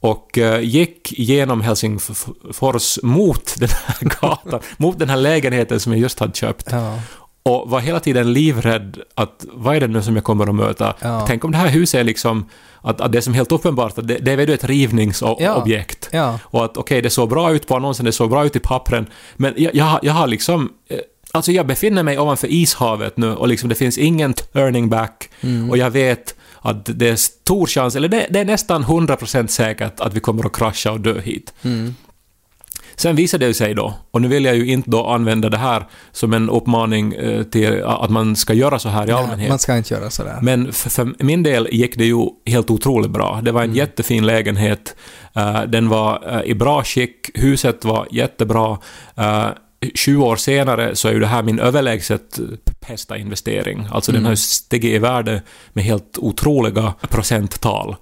och 0.00 0.38
eh, 0.38 0.60
gick 0.60 1.12
genom 1.18 1.60
Helsingfors 1.60 2.98
mot 3.02 3.54
den 3.58 3.68
här 3.84 3.96
gatan, 4.20 4.60
mot 4.76 4.98
den 4.98 5.08
här 5.08 5.16
lägenheten 5.16 5.80
som 5.80 5.92
jag 5.92 6.00
just 6.00 6.20
hade 6.20 6.32
köpt. 6.32 6.68
Ja. 6.70 6.98
Och 7.42 7.70
var 7.70 7.80
hela 7.80 8.00
tiden 8.00 8.32
livrädd 8.32 8.98
att 9.14 9.44
vad 9.52 9.76
är 9.76 9.80
det 9.80 9.86
nu 9.86 10.02
som 10.02 10.14
jag 10.14 10.24
kommer 10.24 10.46
att 10.46 10.54
möta? 10.54 10.94
Ja. 11.00 11.24
Tänk 11.26 11.44
om 11.44 11.52
det 11.52 11.58
här 11.58 11.68
huset 11.68 12.00
är 12.00 12.04
liksom 12.04 12.48
att, 12.80 13.00
att 13.00 13.12
det 13.12 13.18
är 13.18 13.22
som 13.22 13.34
helt 13.34 13.52
uppenbart 13.52 13.98
att 13.98 14.08
det, 14.08 14.18
det 14.18 14.32
är 14.32 14.50
ett 14.50 14.64
rivningsobjekt. 14.64 16.08
Ja. 16.12 16.38
Och 16.42 16.64
att 16.64 16.76
okej, 16.76 17.02
det 17.02 17.10
såg 17.10 17.28
bra 17.28 17.52
ut 17.52 17.66
på 17.66 17.76
annonsen, 17.76 18.04
det 18.06 18.12
såg 18.12 18.30
bra 18.30 18.46
ut 18.46 18.56
i 18.56 18.60
pappren, 18.60 19.06
men 19.36 19.54
jag, 19.56 19.74
jag, 19.74 19.98
jag 20.02 20.12
har 20.12 20.26
liksom... 20.26 20.70
Alltså 21.32 21.52
jag 21.52 21.66
befinner 21.66 22.02
mig 22.02 22.18
ovanför 22.18 22.48
ishavet 22.52 23.16
nu 23.16 23.34
och 23.34 23.48
liksom 23.48 23.68
det 23.68 23.74
finns 23.74 23.98
ingen 23.98 24.32
turning 24.34 24.88
back 24.88 25.28
Mm. 25.40 25.70
och 25.70 25.76
jag 25.78 25.90
vet 25.90 26.34
att 26.62 26.98
det 26.98 27.08
är 27.08 27.16
stor 27.16 27.66
chans, 27.66 27.96
eller 27.96 28.08
det, 28.08 28.26
det 28.30 28.40
är 28.40 28.44
nästan 28.44 28.84
100% 28.84 29.46
säkert 29.46 30.00
att 30.00 30.14
vi 30.14 30.20
kommer 30.20 30.46
att 30.46 30.52
krascha 30.56 30.92
och 30.92 31.00
dö 31.00 31.20
hit. 31.20 31.54
Mm. 31.62 31.94
Sen 32.96 33.16
visade 33.16 33.46
det 33.46 33.54
sig 33.54 33.74
då, 33.74 33.94
och 34.10 34.22
nu 34.22 34.28
vill 34.28 34.44
jag 34.44 34.56
ju 34.56 34.66
inte 34.66 34.90
då 34.90 35.06
använda 35.06 35.48
det 35.48 35.56
här 35.58 35.86
som 36.12 36.32
en 36.34 36.50
uppmaning 36.50 37.14
eh, 37.14 37.42
till 37.42 37.82
att 37.84 38.10
man 38.10 38.36
ska 38.36 38.52
göra 38.54 38.78
så 38.78 38.88
här 38.88 39.08
i 39.08 39.12
allmänhet. 39.12 39.48
Man 39.48 39.58
ska 39.58 39.76
inte 39.76 39.94
göra 39.94 40.10
sådär. 40.10 40.38
Men 40.42 40.72
för, 40.72 40.90
för 40.90 41.24
min 41.24 41.42
del 41.42 41.68
gick 41.72 41.96
det 41.98 42.04
ju 42.04 42.16
helt 42.46 42.70
otroligt 42.70 43.10
bra. 43.10 43.40
Det 43.42 43.52
var 43.52 43.62
en 43.62 43.74
jättefin 43.74 44.26
lägenhet. 44.26 44.96
eh, 45.36 45.62
den 45.62 45.88
var 45.88 46.34
eh, 46.36 46.50
i 46.50 46.54
bra 46.54 46.84
skick. 46.84 47.30
Huset 47.34 47.84
var 47.84 48.08
jättebra. 48.10 48.78
Uh, 49.84 49.90
20 49.94 50.24
år 50.24 50.36
senare 50.36 50.96
så 50.96 51.08
är 51.08 51.12
ju 51.12 51.20
det 51.20 51.26
här 51.26 51.42
min 51.42 51.58
överlägset 51.58 52.40
bästa 52.88 53.16
investering. 53.16 53.86
Alltså 53.90 54.12
den 54.12 54.24
har 54.24 54.32
ju 54.32 54.36
stigit 54.36 54.94
i 54.94 54.98
värde 54.98 55.42
med 55.72 55.84
helt 55.84 56.18
otroliga 56.18 56.94
procenttal. 57.00 57.96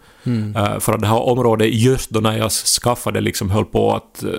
Eh, 0.57 0.79
för 0.79 0.93
att 0.93 1.01
det 1.01 1.07
här 1.07 1.23
området, 1.23 1.75
just 1.75 2.11
då 2.11 2.21
när 2.21 2.38
jag 2.38 2.51
skaffade, 2.53 3.21
liksom 3.21 3.51
höll 3.51 3.64
på 3.64 3.95
att 3.95 4.23
eh, 4.23 4.31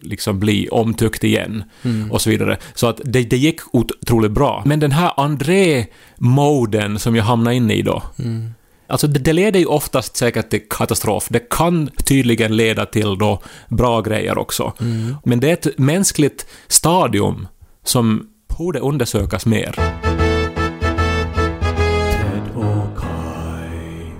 liksom 0.00 0.40
bli 0.40 0.68
omtyckt 0.68 1.24
igen. 1.24 1.64
Och 2.10 2.20
så 2.20 2.30
vidare. 2.30 2.56
Så 2.74 2.86
att 2.86 3.00
det, 3.04 3.22
det 3.22 3.36
gick 3.36 3.60
otroligt 3.72 4.32
bra. 4.32 4.62
Men 4.66 4.80
den 4.80 4.92
här 4.92 5.12
André-moden 5.16 6.98
som 6.98 7.16
jag 7.16 7.24
hamnade 7.24 7.56
inne 7.56 7.74
i 7.74 7.82
då. 7.82 8.02
Alltså 8.90 9.06
det, 9.06 9.32
leder 9.32 9.60
ju 9.60 9.66
oftast 9.66 10.16
säkert 10.16 10.50
till 10.50 10.68
katastrof. 10.70 11.26
Det 11.30 11.48
kan 11.50 11.90
tydligen 12.04 12.56
leda 12.56 12.86
till 12.86 13.18
då 13.18 13.42
bra 13.68 14.00
grejer 14.00 14.38
också. 14.38 14.72
Men 15.24 15.40
det 15.40 15.48
är 15.48 15.52
ett 15.52 15.78
mänskligt 15.78 16.46
stadium 16.68 17.48
som 17.84 18.26
borde 18.58 18.80
undersökas 18.80 19.46
mer. 19.46 19.74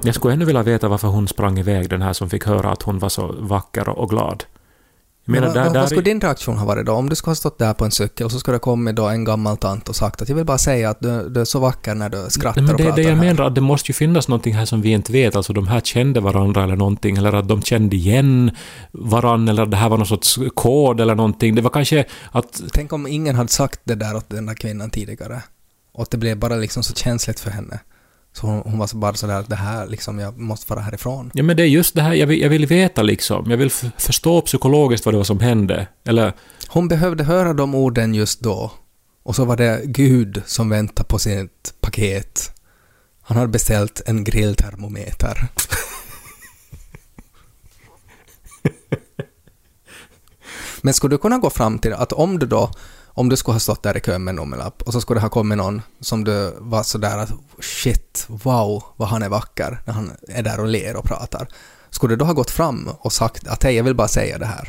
Jag 0.02 0.14
skulle 0.14 0.34
ännu 0.34 0.44
vilja 0.44 0.62
veta 0.62 0.88
varför 0.88 1.08
hon 1.08 1.28
sprang 1.28 1.58
iväg, 1.58 1.88
den 1.88 2.02
här 2.02 2.12
som 2.12 2.30
fick 2.30 2.46
höra 2.46 2.70
att 2.70 2.82
hon 2.82 2.98
var 2.98 3.08
så 3.08 3.34
vacker 3.38 3.88
och 3.88 4.10
glad. 4.10 4.44
Men 5.24 5.42
vad, 5.42 5.54
där, 5.54 5.64
vad, 5.64 5.72
där 5.72 5.80
vad 5.80 5.88
skulle 5.88 6.02
din 6.02 6.20
reaktion 6.20 6.56
ha 6.56 6.66
varit 6.66 6.86
då? 6.86 6.92
Om 6.92 7.08
du 7.08 7.16
skulle 7.16 7.30
ha 7.30 7.36
stått 7.36 7.58
där 7.58 7.74
på 7.74 7.84
en 7.84 7.90
cykel 7.90 8.24
och 8.24 8.32
så 8.32 8.38
skulle 8.38 8.54
det 8.54 8.60
kommit 8.60 8.96
då 8.96 9.08
en 9.08 9.24
gammal 9.24 9.56
tant 9.56 9.88
och 9.88 9.96
sagt 9.96 10.22
att 10.22 10.28
jag 10.28 10.36
vill 10.36 10.44
bara 10.44 10.58
säga 10.58 10.90
att 10.90 11.00
du, 11.00 11.28
du 11.28 11.40
är 11.40 11.44
så 11.44 11.58
vacker 11.60 11.94
när 11.94 12.08
du 12.08 12.26
skrattar 12.28 12.60
Nej, 12.60 12.66
men 12.66 12.74
och 12.74 12.78
det, 12.78 12.84
pratar 12.84 12.96
det 12.96 13.08
jag 13.08 13.16
här. 13.16 13.24
menar, 13.24 13.44
att 13.44 13.54
det 13.54 13.60
måste 13.60 13.90
ju 13.90 13.94
finnas 13.94 14.28
någonting 14.28 14.54
här 14.54 14.64
som 14.64 14.82
vi 14.82 14.90
inte 14.90 15.12
vet. 15.12 15.36
Alltså 15.36 15.52
de 15.52 15.68
här 15.68 15.80
kände 15.80 16.20
varandra 16.20 16.64
eller 16.64 16.76
någonting, 16.76 17.16
eller 17.16 17.32
att 17.32 17.48
de 17.48 17.62
kände 17.62 17.96
igen 17.96 18.50
varandra, 18.92 19.50
eller 19.52 19.62
att 19.62 19.70
det 19.70 19.76
här 19.76 19.88
var 19.88 19.96
någon 19.96 20.06
sorts 20.06 20.38
kod 20.54 21.00
eller 21.00 21.14
någonting. 21.14 21.54
Det 21.54 21.62
var 21.62 21.70
kanske 21.70 22.04
att... 22.32 22.62
Tänk 22.72 22.92
om 22.92 23.06
ingen 23.06 23.36
hade 23.36 23.50
sagt 23.50 23.80
det 23.84 23.94
där 23.94 24.16
åt 24.16 24.30
den 24.30 24.46
där 24.46 24.54
kvinnan 24.54 24.90
tidigare. 24.90 25.42
Och 25.92 26.02
att 26.02 26.10
det 26.10 26.18
blev 26.18 26.38
bara 26.38 26.56
liksom 26.56 26.82
så 26.82 26.94
känsligt 26.94 27.40
för 27.40 27.50
henne. 27.50 27.80
Så 28.40 28.46
hon, 28.46 28.62
hon 28.64 28.78
var 28.78 28.86
så 28.86 28.96
bara 28.96 29.14
sådär 29.14 29.34
att 29.34 29.48
det 29.48 29.56
här 29.56 29.86
liksom, 29.86 30.18
jag 30.18 30.38
måste 30.38 30.72
vara 30.72 30.80
härifrån. 30.80 31.30
Ja, 31.34 31.42
men 31.42 31.56
det 31.56 31.62
är 31.62 31.66
just 31.66 31.94
det 31.94 32.02
här, 32.02 32.14
jag 32.14 32.26
vill, 32.26 32.40
jag 32.40 32.48
vill 32.48 32.66
veta 32.66 33.02
liksom. 33.02 33.50
Jag 33.50 33.56
vill 33.56 33.70
förstå 33.98 34.40
psykologiskt 34.40 35.06
vad 35.06 35.14
det 35.14 35.18
var 35.18 35.24
som 35.24 35.40
hände. 35.40 35.86
Eller... 36.04 36.32
Hon 36.68 36.88
behövde 36.88 37.24
höra 37.24 37.52
de 37.52 37.74
orden 37.74 38.14
just 38.14 38.40
då. 38.40 38.72
Och 39.22 39.36
så 39.36 39.44
var 39.44 39.56
det 39.56 39.82
Gud 39.84 40.42
som 40.46 40.68
väntade 40.68 41.08
på 41.08 41.18
sitt 41.18 41.74
paket. 41.80 42.50
Han 43.22 43.36
hade 43.36 43.48
beställt 43.48 44.02
en 44.06 44.24
grilltermometer. 44.24 45.48
Men 50.82 50.94
skulle 50.94 51.14
du 51.14 51.18
kunna 51.18 51.38
gå 51.38 51.50
fram 51.50 51.78
till 51.78 51.92
att 51.92 52.12
om 52.12 52.38
du 52.38 52.46
då, 52.46 52.70
om 53.20 53.28
du 53.28 53.36
skulle 53.36 53.54
ha 53.54 53.60
stått 53.60 53.82
där 53.82 53.96
i 53.96 54.00
kön 54.00 54.24
med 54.24 54.32
en 54.32 54.36
nummerlapp 54.36 54.82
och 54.82 54.92
så 54.92 55.00
skulle 55.00 55.20
det 55.20 55.22
ha 55.22 55.28
kommit 55.28 55.58
någon 55.58 55.82
som 56.00 56.24
du 56.24 56.52
var 56.58 56.82
sådär 56.82 57.18
att 57.18 57.32
shit, 57.60 58.26
wow, 58.28 58.82
vad 58.96 59.08
han 59.08 59.22
är 59.22 59.28
vacker 59.28 59.80
när 59.84 59.94
han 59.94 60.12
är 60.28 60.42
där 60.42 60.60
och 60.60 60.68
ler 60.68 60.96
och 60.96 61.04
pratar. 61.04 61.48
Skulle 61.90 62.12
du 62.12 62.16
då 62.16 62.24
ha 62.24 62.32
gått 62.32 62.50
fram 62.50 62.88
och 62.98 63.12
sagt 63.12 63.48
att 63.48 63.62
hej, 63.62 63.74
jag 63.74 63.84
vill 63.84 63.94
bara 63.94 64.08
säga 64.08 64.38
det 64.38 64.46
här? 64.46 64.68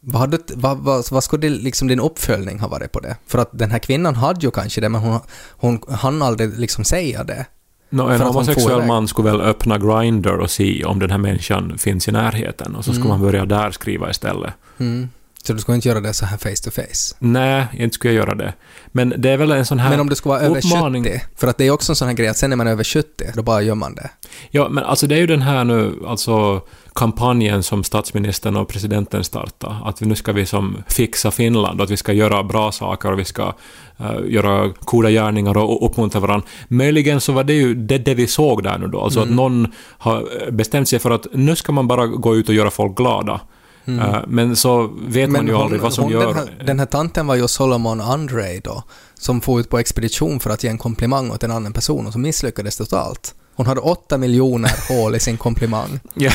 Vad, 0.00 0.20
hade, 0.20 0.38
vad, 0.54 0.78
vad, 0.78 1.04
vad 1.10 1.24
skulle 1.24 1.48
liksom 1.48 1.88
din 1.88 2.00
uppföljning 2.00 2.60
ha 2.60 2.68
varit 2.68 2.92
på 2.92 3.00
det? 3.00 3.16
För 3.26 3.38
att 3.38 3.50
den 3.52 3.70
här 3.70 3.78
kvinnan 3.78 4.14
hade 4.14 4.40
ju 4.40 4.50
kanske 4.50 4.80
det, 4.80 4.88
men 4.88 5.00
hon, 5.00 5.20
hon 5.50 5.80
hann 5.88 6.22
aldrig 6.22 6.58
liksom 6.58 6.84
säga 6.84 7.24
det. 7.24 7.46
För 7.90 8.10
en 8.10 8.20
homosexuell 8.20 8.86
man 8.86 9.08
skulle 9.08 9.30
väl 9.30 9.40
öppna 9.40 9.78
Grindr 9.78 10.38
och 10.38 10.50
se 10.50 10.84
om 10.84 10.98
den 10.98 11.10
här 11.10 11.18
människan 11.18 11.78
finns 11.78 12.08
i 12.08 12.12
närheten 12.12 12.76
och 12.76 12.84
så 12.84 12.92
skulle 12.92 13.08
man 13.08 13.20
börja 13.20 13.46
där 13.46 13.70
skriva 13.70 14.10
istället. 14.10 14.54
Mm. 14.78 15.08
Så 15.44 15.52
du 15.52 15.58
skulle 15.58 15.74
inte 15.76 15.88
göra 15.88 16.00
det 16.00 16.12
så 16.12 16.24
här 16.26 16.36
face 16.36 16.62
to 16.64 16.70
face? 16.70 17.16
Nej, 17.18 17.66
inte 17.72 17.94
skulle 17.94 18.14
jag 18.14 18.26
göra 18.26 18.34
det. 18.34 18.52
Men 18.86 19.14
det 19.18 19.30
är 19.30 19.36
väl 19.36 19.52
en 19.52 19.66
sån 19.66 19.78
här 19.78 19.90
Men 19.90 20.00
om 20.00 20.08
du 20.08 20.14
skulle 20.14 20.30
vara 20.30 20.42
över 20.42 20.56
uppmaning. 20.66 21.04
70? 21.04 21.20
För 21.36 21.46
att 21.46 21.58
det 21.58 21.66
är 21.66 21.70
också 21.70 21.92
en 21.92 21.96
sån 21.96 22.08
här 22.08 22.14
grej 22.14 22.28
att 22.28 22.36
sen 22.36 22.52
är 22.52 22.56
man 22.56 22.66
över 22.66 22.84
70, 22.84 23.06
då 23.34 23.42
bara 23.42 23.62
gör 23.62 23.74
man 23.74 23.94
det. 23.94 24.10
Ja, 24.50 24.68
men 24.68 24.84
alltså 24.84 25.06
det 25.06 25.14
är 25.14 25.18
ju 25.18 25.26
den 25.26 25.42
här 25.42 25.64
nu, 25.64 25.94
alltså 26.06 26.60
kampanjen 26.94 27.62
som 27.62 27.84
statsministern 27.84 28.56
och 28.56 28.68
presidenten 28.68 29.24
startade. 29.24 29.76
Att 29.84 30.00
nu 30.00 30.14
ska 30.14 30.32
vi 30.32 30.46
som 30.46 30.76
fixa 30.88 31.30
Finland 31.30 31.80
och 31.80 31.84
att 31.84 31.90
vi 31.90 31.96
ska 31.96 32.12
göra 32.12 32.42
bra 32.42 32.72
saker 32.72 33.12
och 33.12 33.18
vi 33.18 33.24
ska 33.24 33.54
eh, 33.98 34.14
göra 34.26 34.72
goda 34.80 35.10
gärningar 35.10 35.56
och 35.58 35.86
uppmuntra 35.86 36.20
varandra. 36.20 36.46
Möjligen 36.68 37.20
så 37.20 37.32
var 37.32 37.44
det 37.44 37.54
ju 37.54 37.74
det, 37.74 37.98
det 37.98 38.14
vi 38.14 38.26
såg 38.26 38.62
där 38.62 38.78
nu 38.78 38.86
då. 38.86 39.00
Alltså 39.00 39.20
Mm. 39.20 39.30
att 39.30 39.36
någon 39.36 39.72
har 39.98 40.50
bestämt 40.50 40.88
sig 40.88 40.98
för 40.98 41.10
att 41.10 41.26
nu 41.32 41.56
ska 41.56 41.72
man 41.72 41.88
bara 41.88 42.06
gå 42.06 42.36
ut 42.36 42.48
och 42.48 42.54
göra 42.54 42.70
folk 42.70 42.96
glada. 42.96 43.40
Eh, 43.84 44.16
men 44.26 44.56
så 44.56 44.90
vet 45.08 45.30
man 45.30 45.46
ju 45.46 45.56
aldrig 45.56 45.80
vad 45.80 45.94
som 45.94 46.04
Mm. 46.04 46.16
hon, 46.16 46.26
gör... 46.26 46.34
Den 46.34 46.48
här, 46.58 46.66
den 46.66 46.78
här 46.78 46.86
tanten 46.86 47.26
var 47.26 47.34
ju 47.34 47.48
Solomon 47.48 48.00
Andre 48.00 48.60
då, 48.64 48.82
som 49.14 49.40
får 49.40 49.60
ut 49.60 49.68
på 49.68 49.78
expedition 49.78 50.40
för 50.40 50.50
att 50.50 50.64
ge 50.64 50.70
en 50.70 50.78
komplimang 50.78 51.30
åt 51.30 51.42
en 51.42 51.50
annan 51.50 51.72
person 51.72 52.06
och 52.06 52.12
så 52.12 52.18
misslyckades 52.18 52.76
totalt. 52.76 53.34
Hon 53.54 53.66
hade 53.66 53.80
åtta 53.80 54.18
miljoner 54.18 54.70
hål 54.88 55.14
i 55.14 55.20
sin 55.20 55.36
komplimang. 55.36 56.00
Ja, 56.14 56.30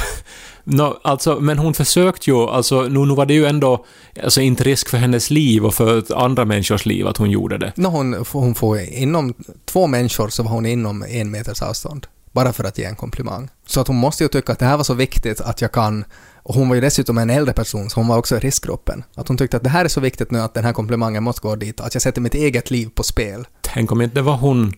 no, 0.63 0.97
alltså, 1.03 1.39
men 1.39 1.57
hon 1.57 1.73
försökte 1.73 2.29
ju, 2.29 2.37
alltså 2.37 2.81
nu, 2.81 3.05
nu 3.05 3.15
var 3.15 3.25
det 3.25 3.33
ju 3.33 3.45
ändå 3.45 3.85
alltså, 4.23 4.41
inte 4.41 4.63
risk 4.63 4.89
för 4.89 4.97
hennes 4.97 5.29
liv 5.29 5.65
och 5.65 5.73
för 5.73 6.15
andra 6.23 6.45
människors 6.45 6.85
liv 6.85 7.07
att 7.07 7.17
hon 7.17 7.31
gjorde 7.31 7.57
det. 7.57 7.73
Nå, 7.75 7.89
hon, 7.89 8.25
hon 8.31 8.55
får 8.55 8.79
inom 8.79 9.33
två 9.65 9.87
människor 9.87 10.29
så 10.29 10.43
var 10.43 10.51
hon 10.51 10.65
inom 10.65 11.03
en 11.09 11.31
meters 11.31 11.61
avstånd. 11.61 12.07
Bara 12.31 12.53
för 12.53 12.63
att 12.63 12.77
ge 12.77 12.83
en 12.85 12.95
komplimang. 12.95 13.49
Så 13.67 13.81
att 13.81 13.87
hon 13.87 13.97
måste 13.97 14.23
ju 14.23 14.27
tycka 14.27 14.51
att 14.53 14.59
det 14.59 14.65
här 14.65 14.77
var 14.77 14.83
så 14.83 14.93
viktigt 14.93 15.41
att 15.41 15.61
jag 15.61 15.71
kan 15.71 16.05
och 16.47 16.55
hon 16.55 16.67
var 16.69 16.75
ju 16.75 16.81
dessutom 16.81 17.17
en 17.17 17.29
äldre 17.29 17.53
person, 17.53 17.89
så 17.89 17.99
hon 17.99 18.07
var 18.07 18.17
också 18.17 18.35
i 18.35 18.39
riskgruppen. 18.39 19.03
Att 19.15 19.27
hon 19.27 19.37
tyckte 19.37 19.57
att 19.57 19.63
det 19.63 19.69
här 19.69 19.85
är 19.85 19.89
så 19.89 20.01
viktigt 20.01 20.31
nu 20.31 20.39
att 20.39 20.53
den 20.53 20.63
här 20.63 20.73
komplimangen 20.73 21.23
måste 21.23 21.41
gå 21.41 21.55
dit, 21.55 21.81
att 21.81 21.95
jag 21.95 22.01
sätter 22.01 22.21
mitt 22.21 22.33
eget 22.33 22.71
liv 22.71 22.89
på 22.95 23.03
spel. 23.03 23.47
Tänk 23.61 23.91
om 23.91 24.01
inte 24.01 24.15
det 24.15 24.21
var 24.21 24.37
hon 24.37 24.73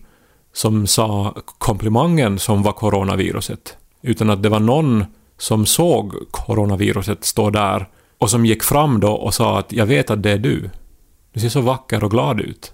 som 0.54 0.86
sa 0.86 1.36
komplimangen 1.58 2.38
som 2.38 2.62
var 2.62 2.72
coronaviruset, 2.72 3.76
utan 4.02 4.30
att 4.30 4.42
det 4.42 4.48
var 4.48 4.60
någon 4.60 5.04
som 5.38 5.66
såg 5.66 6.14
coronaviruset 6.30 7.24
stå 7.24 7.50
där 7.50 7.88
och 8.18 8.30
som 8.30 8.46
gick 8.46 8.62
fram 8.62 9.00
då 9.00 9.12
och 9.12 9.34
sa 9.34 9.58
att 9.58 9.72
jag 9.72 9.86
vet 9.86 10.10
att 10.10 10.22
det 10.22 10.30
är 10.30 10.38
du. 10.38 10.70
Du 11.32 11.40
ser 11.40 11.48
så 11.48 11.60
vacker 11.60 12.04
och 12.04 12.10
glad 12.10 12.40
ut. 12.40 12.72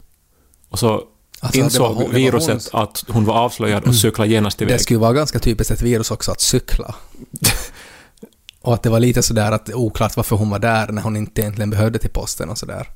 Och 0.68 0.78
så 0.78 1.02
Alltså, 1.40 1.58
insåg 1.60 1.96
hon- 1.96 2.10
viruset 2.14 2.68
hon- 2.72 2.82
att 2.82 3.04
hon 3.08 3.24
var 3.24 3.34
avslöjad 3.34 3.84
och 3.84 3.94
cyklade 3.94 4.30
genast 4.30 4.62
iväg. 4.62 4.74
Det 4.74 4.78
skulle 4.78 4.98
vara 5.00 5.12
ganska 5.12 5.38
typiskt 5.38 5.70
ett 5.70 5.82
virus 5.82 6.10
också 6.10 6.32
att 6.32 6.40
cykla. 6.40 6.94
och 8.64 8.74
att 8.74 8.82
det 8.82 8.90
var 8.90 9.00
lite 9.00 9.22
sådär 9.22 9.52
att 9.52 9.74
oklart 9.74 10.16
varför 10.16 10.36
hon 10.36 10.50
var 10.50 10.58
där 10.58 10.88
när 10.88 11.02
hon 11.02 11.16
inte 11.16 11.40
egentligen 11.40 11.70
behövde 11.70 11.98
till 11.98 12.10
posten 12.10 12.50
och 12.50 12.58
sådär. 12.58 12.88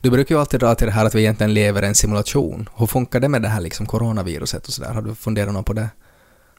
Du 0.00 0.10
brukar 0.10 0.34
ju 0.34 0.40
alltid 0.40 0.60
dra 0.60 0.74
till 0.74 0.86
det 0.86 0.92
här 0.92 1.04
att 1.04 1.14
vi 1.14 1.20
egentligen 1.20 1.54
lever 1.54 1.82
i 1.82 1.86
en 1.86 1.94
simulation. 1.94 2.68
Hur 2.76 2.86
funkar 2.86 3.20
det 3.20 3.28
med 3.28 3.42
det 3.42 3.48
här 3.48 3.60
liksom 3.60 3.86
coronaviruset 3.86 4.66
och 4.66 4.72
sådär? 4.72 4.92
Har 4.94 5.02
du 5.02 5.14
funderat 5.14 5.52
något 5.52 5.66
på 5.66 5.72
det? 5.72 5.88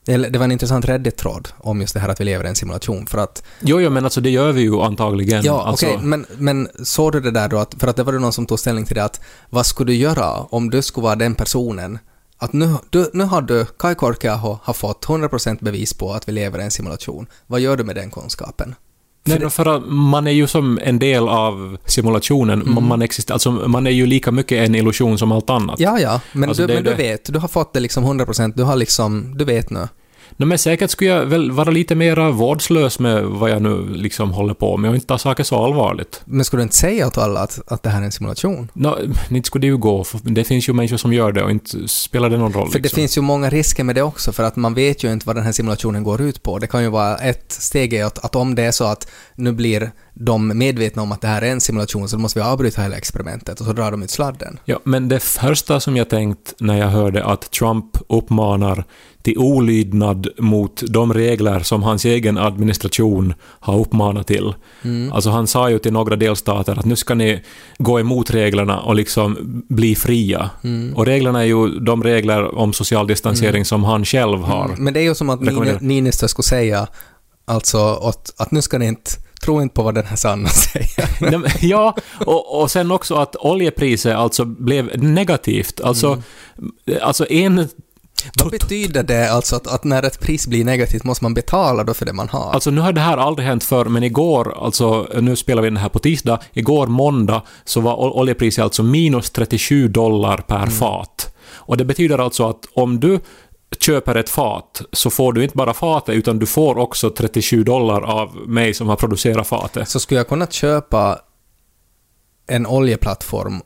Det 0.06 0.38
var 0.38 0.46
en 0.46 0.52
intressant 0.52 0.86
Reddit-tråd 0.86 1.48
om 1.58 1.82
just 1.82 1.94
det 1.94 2.00
här 2.00 2.10
att 2.10 2.20
vi 2.20 2.26
lever 2.26 2.46
i 2.46 2.48
en 2.48 2.56
simulation 2.56 3.08
för 3.08 3.18
att 3.18 3.44
Jo, 3.60 3.82
jo, 3.82 3.90
men 3.90 4.04
alltså 4.04 4.22
det 4.22 4.30
gör 4.30 4.52
vi 4.52 4.62
ju 4.62 4.82
antagligen. 4.82 5.44
Ja, 5.44 5.64
alltså, 5.64 5.86
okej, 5.86 6.00
men, 6.02 6.26
men 6.38 6.68
såg 6.84 7.12
du 7.12 7.20
det 7.20 7.32
där 7.32 7.48
då 7.48 7.58
att, 7.58 7.76
för 7.80 7.88
att 7.88 7.96
det 7.96 8.04
var 8.04 8.14
det 8.14 8.20
någon 8.20 8.34
som 8.34 8.46
tog 8.46 8.60
ställning 8.60 8.86
till 8.86 8.96
det 8.96 9.04
att 9.04 9.22
vad 9.50 9.66
skulle 9.66 9.92
du 9.92 9.96
göra 9.96 10.32
om 10.32 10.70
du 10.70 10.82
skulle 10.82 11.04
vara 11.04 11.16
den 11.16 11.36
personen 11.36 12.00
att 12.44 12.54
nu, 12.54 12.76
du, 12.90 13.10
nu 13.14 13.24
har 13.24 13.42
du, 13.42 13.66
Kai 13.66 13.96
Korkeaho 13.96 14.58
har 14.64 14.74
fått 14.74 15.06
100% 15.06 15.58
bevis 15.64 15.94
på 15.94 16.14
att 16.14 16.28
vi 16.28 16.32
lever 16.32 16.60
i 16.60 16.64
en 16.64 16.72
simulation. 16.72 17.28
Vad 17.48 17.60
gör 17.60 17.78
du 17.78 17.84
med 17.84 17.96
den 17.96 18.12
kunskapen? 18.12 18.76
Nej, 19.26 19.40
För 19.40 19.50
för, 19.50 19.66
att 19.66 19.84
man 19.88 20.28
är 20.28 20.32
ju 20.32 20.48
som 20.48 20.80
en 20.84 21.00
del 21.00 21.30
av 21.30 21.78
simulationen. 21.86 22.62
Mm. 22.62 22.74
Man, 22.74 22.88
man, 22.88 23.02
existerar, 23.02 23.36
alltså, 23.36 23.52
man 23.52 23.88
är 23.88 23.92
ju 23.92 24.06
lika 24.06 24.32
mycket 24.32 24.68
en 24.68 24.76
illusion 24.76 25.18
som 25.18 25.32
allt 25.32 25.50
annat. 25.50 25.80
Ja, 25.80 26.00
ja, 26.00 26.22
men, 26.34 26.50
Alltså, 26.50 26.64
du, 26.64 26.68
det 26.68 26.74
men 26.74 26.84
du 26.84 26.90
det. 26.90 26.96
vet, 26.96 27.34
du 27.34 27.40
har 27.40 27.48
fått 27.48 27.74
det 27.74 27.80
liksom 27.80 28.06
100%, 28.06 28.54
du 28.56 28.64
har 28.64 28.76
liksom, 28.76 29.38
du 29.38 29.46
vet 29.46 29.70
nu. 29.70 29.88
No, 30.38 30.46
men 30.46 30.58
säkert 30.58 30.90
skulle 30.90 31.10
jag 31.10 31.26
väl 31.26 31.52
vara 31.52 31.70
lite 31.70 31.96
mer 31.96 32.32
vårdslös 32.32 33.00
med 33.00 33.24
vad 33.24 33.50
jag 33.50 33.62
nu 33.62 33.88
liksom 33.94 34.32
håller 34.32 34.54
på 34.54 34.78
med 34.78 34.90
och 34.90 34.96
inte 34.96 35.08
ta 35.08 35.18
saker 35.18 35.44
så 35.44 35.64
allvarligt. 35.64 36.22
Men 36.26 36.46
skulle 36.46 36.60
du 36.60 36.64
inte 36.64 36.76
säga 36.76 37.08
åt 37.08 37.18
alla 37.18 37.40
att, 37.40 37.60
att 37.68 37.84
det 37.84 37.90
här 37.90 38.02
är 38.02 38.06
en 38.06 38.12
simulation? 38.12 38.72
No, 38.74 38.98
inte 39.30 39.48
skulle 39.48 39.62
det 39.62 39.68
ju 39.68 39.78
gå, 39.78 40.04
för 40.04 40.20
det 40.24 40.44
finns 40.44 40.70
ju 40.70 40.74
människor 40.74 40.98
som 40.98 41.14
gör 41.14 41.32
det 41.32 41.44
och 41.44 41.52
inte 41.52 41.88
spelar 41.88 42.30
det 42.30 42.38
någon 42.38 42.54
roll. 42.54 42.68
För 42.68 42.80
det 42.80 42.84
liksom. 42.84 42.96
finns 42.96 43.18
ju 43.18 43.22
många 43.22 43.50
risker 43.50 43.84
med 43.84 43.96
det 43.96 44.02
också, 44.02 44.32
för 44.32 44.44
att 44.44 44.56
man 44.56 44.74
vet 44.74 45.04
ju 45.04 45.12
inte 45.12 45.28
vad 45.28 45.36
den 45.36 45.44
här 45.44 45.52
simulationen 45.52 46.04
går 46.04 46.22
ut 46.22 46.44
på. 46.44 46.60
Det 46.60 46.68
kan 46.68 46.84
ju 46.84 46.90
vara 46.90 47.18
ett 47.18 47.52
steg 47.52 47.94
är 47.94 48.06
att, 48.06 48.26
att 48.26 48.36
om 48.36 48.56
det 48.56 48.64
är 48.64 48.72
så 48.72 48.86
att 48.86 49.08
nu 49.36 49.52
blir 49.52 49.92
de 50.14 50.58
medvetna 50.58 51.02
om 51.02 51.12
att 51.12 51.22
det 51.22 51.28
här 51.28 51.42
är 51.42 51.52
en 51.52 51.62
simulation, 51.62 52.10
så 52.10 52.16
då 52.16 52.22
måste 52.22 52.40
vi 52.40 52.46
avbryta 52.46 52.82
hela 52.82 52.96
experimentet 52.96 53.60
och 53.60 53.66
så 53.66 53.74
drar 53.74 53.92
de 53.92 54.04
ut 54.04 54.10
sladden. 54.10 54.60
Ja, 54.66 54.80
men 54.84 55.08
det 55.08 55.20
första 55.20 55.80
som 55.80 55.98
jag 55.98 56.10
tänkt 56.10 56.54
när 56.60 56.80
jag 56.80 56.88
hörde 56.88 57.26
att 57.26 57.52
Trump 57.52 57.98
uppmanar 58.10 58.86
till 59.24 59.38
olydnad 59.38 60.28
mot 60.38 60.84
de 60.88 61.14
regler 61.14 61.60
som 61.60 61.84
hans 61.84 62.06
egen 62.06 62.38
administration 62.38 63.34
har 63.42 63.80
uppmanat 63.80 64.28
till. 64.28 64.54
Alltså 65.12 65.30
han 65.30 65.48
sa 65.48 65.70
ju 65.70 65.80
till 65.80 65.94
några 65.94 66.16
delstater 66.16 66.80
att 66.80 66.86
nu 66.86 66.96
ska 66.96 67.16
ni 67.16 67.42
gå 67.78 68.00
emot 68.00 68.32
reglerna 68.32 68.80
och 68.80 68.96
liksom 68.96 69.38
bli 69.70 69.96
fria. 69.96 70.50
Och 70.96 71.06
reglerna 71.06 71.40
är 71.40 71.46
ju 71.46 71.80
de 71.80 72.04
regler 72.04 72.56
om 72.58 72.74
social 72.74 73.08
distansering 73.08 73.66
som 73.66 73.84
han 73.84 74.06
själv 74.06 74.40
har. 74.40 74.76
Men 74.78 74.94
det 74.94 75.00
är 75.00 75.04
ju 75.04 75.16
som 75.16 75.30
att 75.30 75.42
Niinistö 75.82 76.28
skulle 76.28 76.44
säga 76.44 76.88
alltså 77.46 77.78
att, 77.78 78.34
att 78.38 78.52
nu 78.52 78.62
ska 78.62 78.78
ni 78.78 78.88
inte 78.88 79.12
tro 79.44 79.62
inte 79.62 79.76
på 79.76 79.84
vad 79.84 79.96
den 79.96 80.06
här 80.06 80.16
Sanna 80.16 80.50
säger. 80.50 81.44
Ja, 81.66 81.96
och, 82.26 82.62
och 82.62 82.72
sen 82.72 82.92
också 82.92 83.16
att 83.16 83.36
oljepriset 83.36 84.16
alltså 84.16 84.46
blev 84.46 85.04
negativt. 85.04 85.82
Alltså, 85.82 86.22
alltså 87.02 87.32
en... 87.32 87.68
Vad 88.40 88.52
betyder 88.52 89.04
det 89.04 89.32
alltså 89.32 89.56
att, 89.56 89.68
att 89.68 89.84
när 89.84 90.04
ett 90.04 90.20
pris 90.20 90.48
blir 90.48 90.66
negativt 90.66 91.04
måste 91.04 91.24
man 91.26 91.34
betala 91.34 91.84
då 91.84 91.94
för 91.94 92.06
det 92.06 92.14
man 92.14 92.30
har? 92.30 92.52
Alltså 92.52 92.72
nu 92.72 92.82
har 92.82 92.94
det 92.94 93.02
här 93.02 93.18
aldrig 93.18 93.48
hänt 93.48 93.64
förr, 93.64 93.86
men 93.86 94.04
igår, 94.04 94.64
alltså 94.66 95.08
nu 95.22 95.36
spelar 95.36 95.62
vi 95.62 95.70
den 95.70 95.78
här 95.78 95.90
på 95.90 96.00
tisdag, 96.00 96.40
igår 96.54 96.88
måndag 96.88 97.42
så 97.66 97.82
var 97.82 97.96
ol- 97.96 98.12
oljepriset 98.20 98.64
alltså 98.64 98.84
minus 98.84 99.30
37 99.30 99.88
dollar 99.88 100.38
per 100.38 100.68
fat. 100.68 101.34
Och 101.54 101.78
det 101.78 101.86
betyder 101.86 102.18
alltså 102.18 102.50
att 102.50 102.66
om 102.74 103.00
du 103.00 103.20
köper 103.80 104.16
ett 104.16 104.30
fat 104.30 104.82
så 104.92 105.10
får 105.10 105.34
du 105.34 105.44
inte 105.44 105.58
bara 105.58 105.74
fatet 105.74 106.16
utan 106.16 106.40
du 106.40 106.46
får 106.46 106.78
också 106.78 107.10
37 107.10 107.64
dollar 107.64 108.02
av 108.02 108.36
mig 108.48 108.74
som 108.74 108.88
har 108.90 108.96
producerat 108.96 109.48
fatet. 109.48 109.90
så 109.90 110.00
skulle 110.00 110.20
jag 110.20 110.28
kunna 110.28 110.48
köpa 110.48 111.20
en 112.48 112.66
oljeplattform 112.68 113.62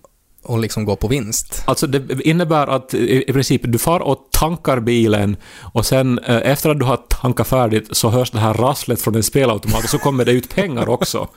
och 0.48 0.60
liksom 0.60 0.86
gå 0.86 0.96
på 0.96 1.08
vinst? 1.08 1.64
Alltså 1.66 1.88
det 1.88 2.22
innebär 2.28 2.68
att 2.68 2.94
i 2.94 3.34
princip 3.34 3.62
du 3.64 3.78
far 3.78 4.00
och 4.00 4.28
tankar 4.32 4.80
bilen 4.80 5.38
och 5.74 5.86
sen 5.86 6.20
eh, 6.20 6.36
efter 6.52 6.70
att 6.70 6.80
du 6.80 6.86
har 6.86 6.98
tankat 6.98 7.48
färdigt 7.48 7.88
så 7.92 8.10
hörs 8.10 8.32
det 8.32 8.40
här 8.40 8.54
rasslet 8.54 9.02
från 9.02 9.16
en 9.16 9.24
spelautomat 9.24 9.84
och 9.84 9.90
så 9.90 9.98
kommer 9.98 10.26
det 10.26 10.32
ut 10.32 10.56
pengar 10.56 10.90
också. 10.90 11.28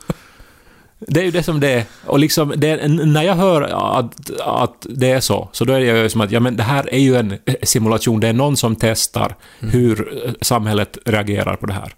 Det 0.99 1.20
är 1.20 1.25
ju 1.25 1.31
det 1.31 1.42
som 1.42 1.61
det 1.61 1.68
är. 1.73 1.85
Och 2.07 2.18
liksom, 2.18 2.53
det, 2.57 2.68
är- 2.68 2.88
när 2.88 3.23
jag 3.23 3.35
hör 3.35 3.62
att, 3.62 4.31
att 4.40 4.87
det 4.90 5.11
är 5.11 5.20
så, 5.20 5.49
så 5.53 5.64
då 5.64 5.73
är 5.73 5.81
det 5.81 6.03
ju 6.03 6.09
som 6.09 6.20
att 6.20 6.31
ja, 6.31 6.40
men 6.40 6.57
det 6.57 6.62
här 6.62 6.94
är 6.94 6.99
ju 6.99 7.16
en 7.16 7.38
simulation. 7.62 8.20
Det 8.20 8.29
är 8.29 8.33
någon 8.33 8.57
som 8.57 8.77
testar 8.77 9.35
hur 9.61 10.25
eh, 10.27 10.33
samhället 10.40 10.99
reagerar 11.05 11.57
på 11.57 11.66
det 11.66 11.73
här. 11.73 11.94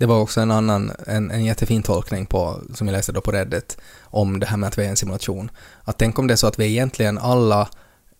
Det 0.00 0.06
var 0.06 0.20
också 0.20 0.40
en 0.40 0.50
annan, 0.50 0.92
en, 1.06 1.30
en 1.30 1.44
jättefin 1.44 1.82
tolkning 1.82 2.26
på, 2.26 2.60
som 2.74 2.86
jag 2.86 2.92
läste 2.92 3.12
då 3.12 3.20
på 3.20 3.32
Reddit, 3.32 3.76
om 4.04 4.40
det 4.40 4.46
här 4.46 4.56
med 4.56 4.66
att 4.66 4.78
vi 4.78 4.84
är 4.84 4.88
en 4.88 4.96
simulation. 4.96 5.50
Att 5.84 5.98
tänk 5.98 6.18
om 6.18 6.26
det 6.26 6.34
är 6.34 6.36
så 6.36 6.46
att 6.46 6.58
vi 6.58 6.66
egentligen 6.66 7.18
alla 7.18 7.68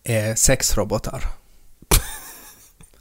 är 0.03 0.35
sexrobotar. 0.35 1.23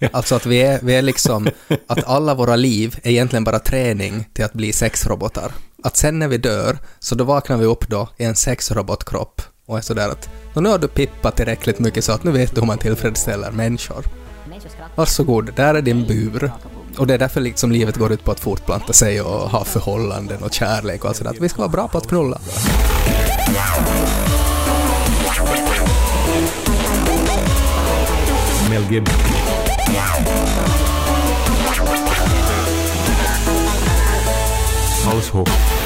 Alltså 0.13 0.35
att 0.35 0.47
vi 0.47 0.63
är, 0.63 0.81
vi 0.83 0.95
är 0.95 1.03
liksom, 1.03 1.49
att 1.87 2.05
alla 2.05 2.35
våra 2.35 2.57
liv 2.57 2.99
är 3.03 3.11
egentligen 3.11 3.45
bara 3.45 3.59
träning 3.59 4.29
till 4.33 4.45
att 4.45 4.53
bli 4.53 4.73
sexrobotar. 4.73 5.53
Att 5.83 5.97
sen 5.97 6.19
när 6.19 6.29
vi 6.29 6.39
dör, 6.39 6.79
så 6.99 7.15
då 7.15 7.25
vaknar 7.25 7.57
vi 7.57 7.65
upp 7.65 7.89
då 7.89 8.09
i 8.17 8.25
en 8.25 8.37
sexrobotkropp 8.37 9.43
och 9.67 9.79
är 9.79 9.83
sådär 9.83 10.09
att 10.09 10.29
"Nå, 10.55 10.61
nu 10.61 10.69
har 10.69 10.79
du 10.79 10.89
pippat 10.89 11.37
tillräckligt 11.37 11.79
mycket 11.79 12.05
så 12.05 12.13
att 12.13 12.25
nu 12.25 12.31
vet 12.31 12.55
du 12.55 12.61
hur 12.61 12.67
man 12.67 12.79
tillfredsställer 12.79 13.51
människor. 13.51 14.05
Varsågod, 14.97 15.55
där 15.57 15.75
är 15.75 15.83
din 15.83 16.07
bur. 16.07 16.53
Och 16.99 17.07
det 17.07 17.15
är 17.15 17.19
därför 17.19 17.41
liksom 17.41 17.73
livet 17.73 17.97
går 17.97 18.13
ut 18.13 18.25
på 18.25 18.33
att 18.33 18.41
fortplanta 18.41 18.93
sig 18.93 19.21
och 19.21 19.51
ha 19.51 19.65
förhållanden 19.65 20.43
och 20.43 20.53
kärlek 20.53 21.05
och 21.05 21.09
allt 21.09 21.17
sådär. 21.17 21.37
Vi 21.41 21.49
ska 21.49 21.59
vara 21.59 21.69
bra 21.69 21.89
på 21.89 21.99
att 21.99 22.07
knulla. 22.09 22.41
Mel 28.71 28.93
Gibson. 28.93 29.15
Household. 35.05 35.80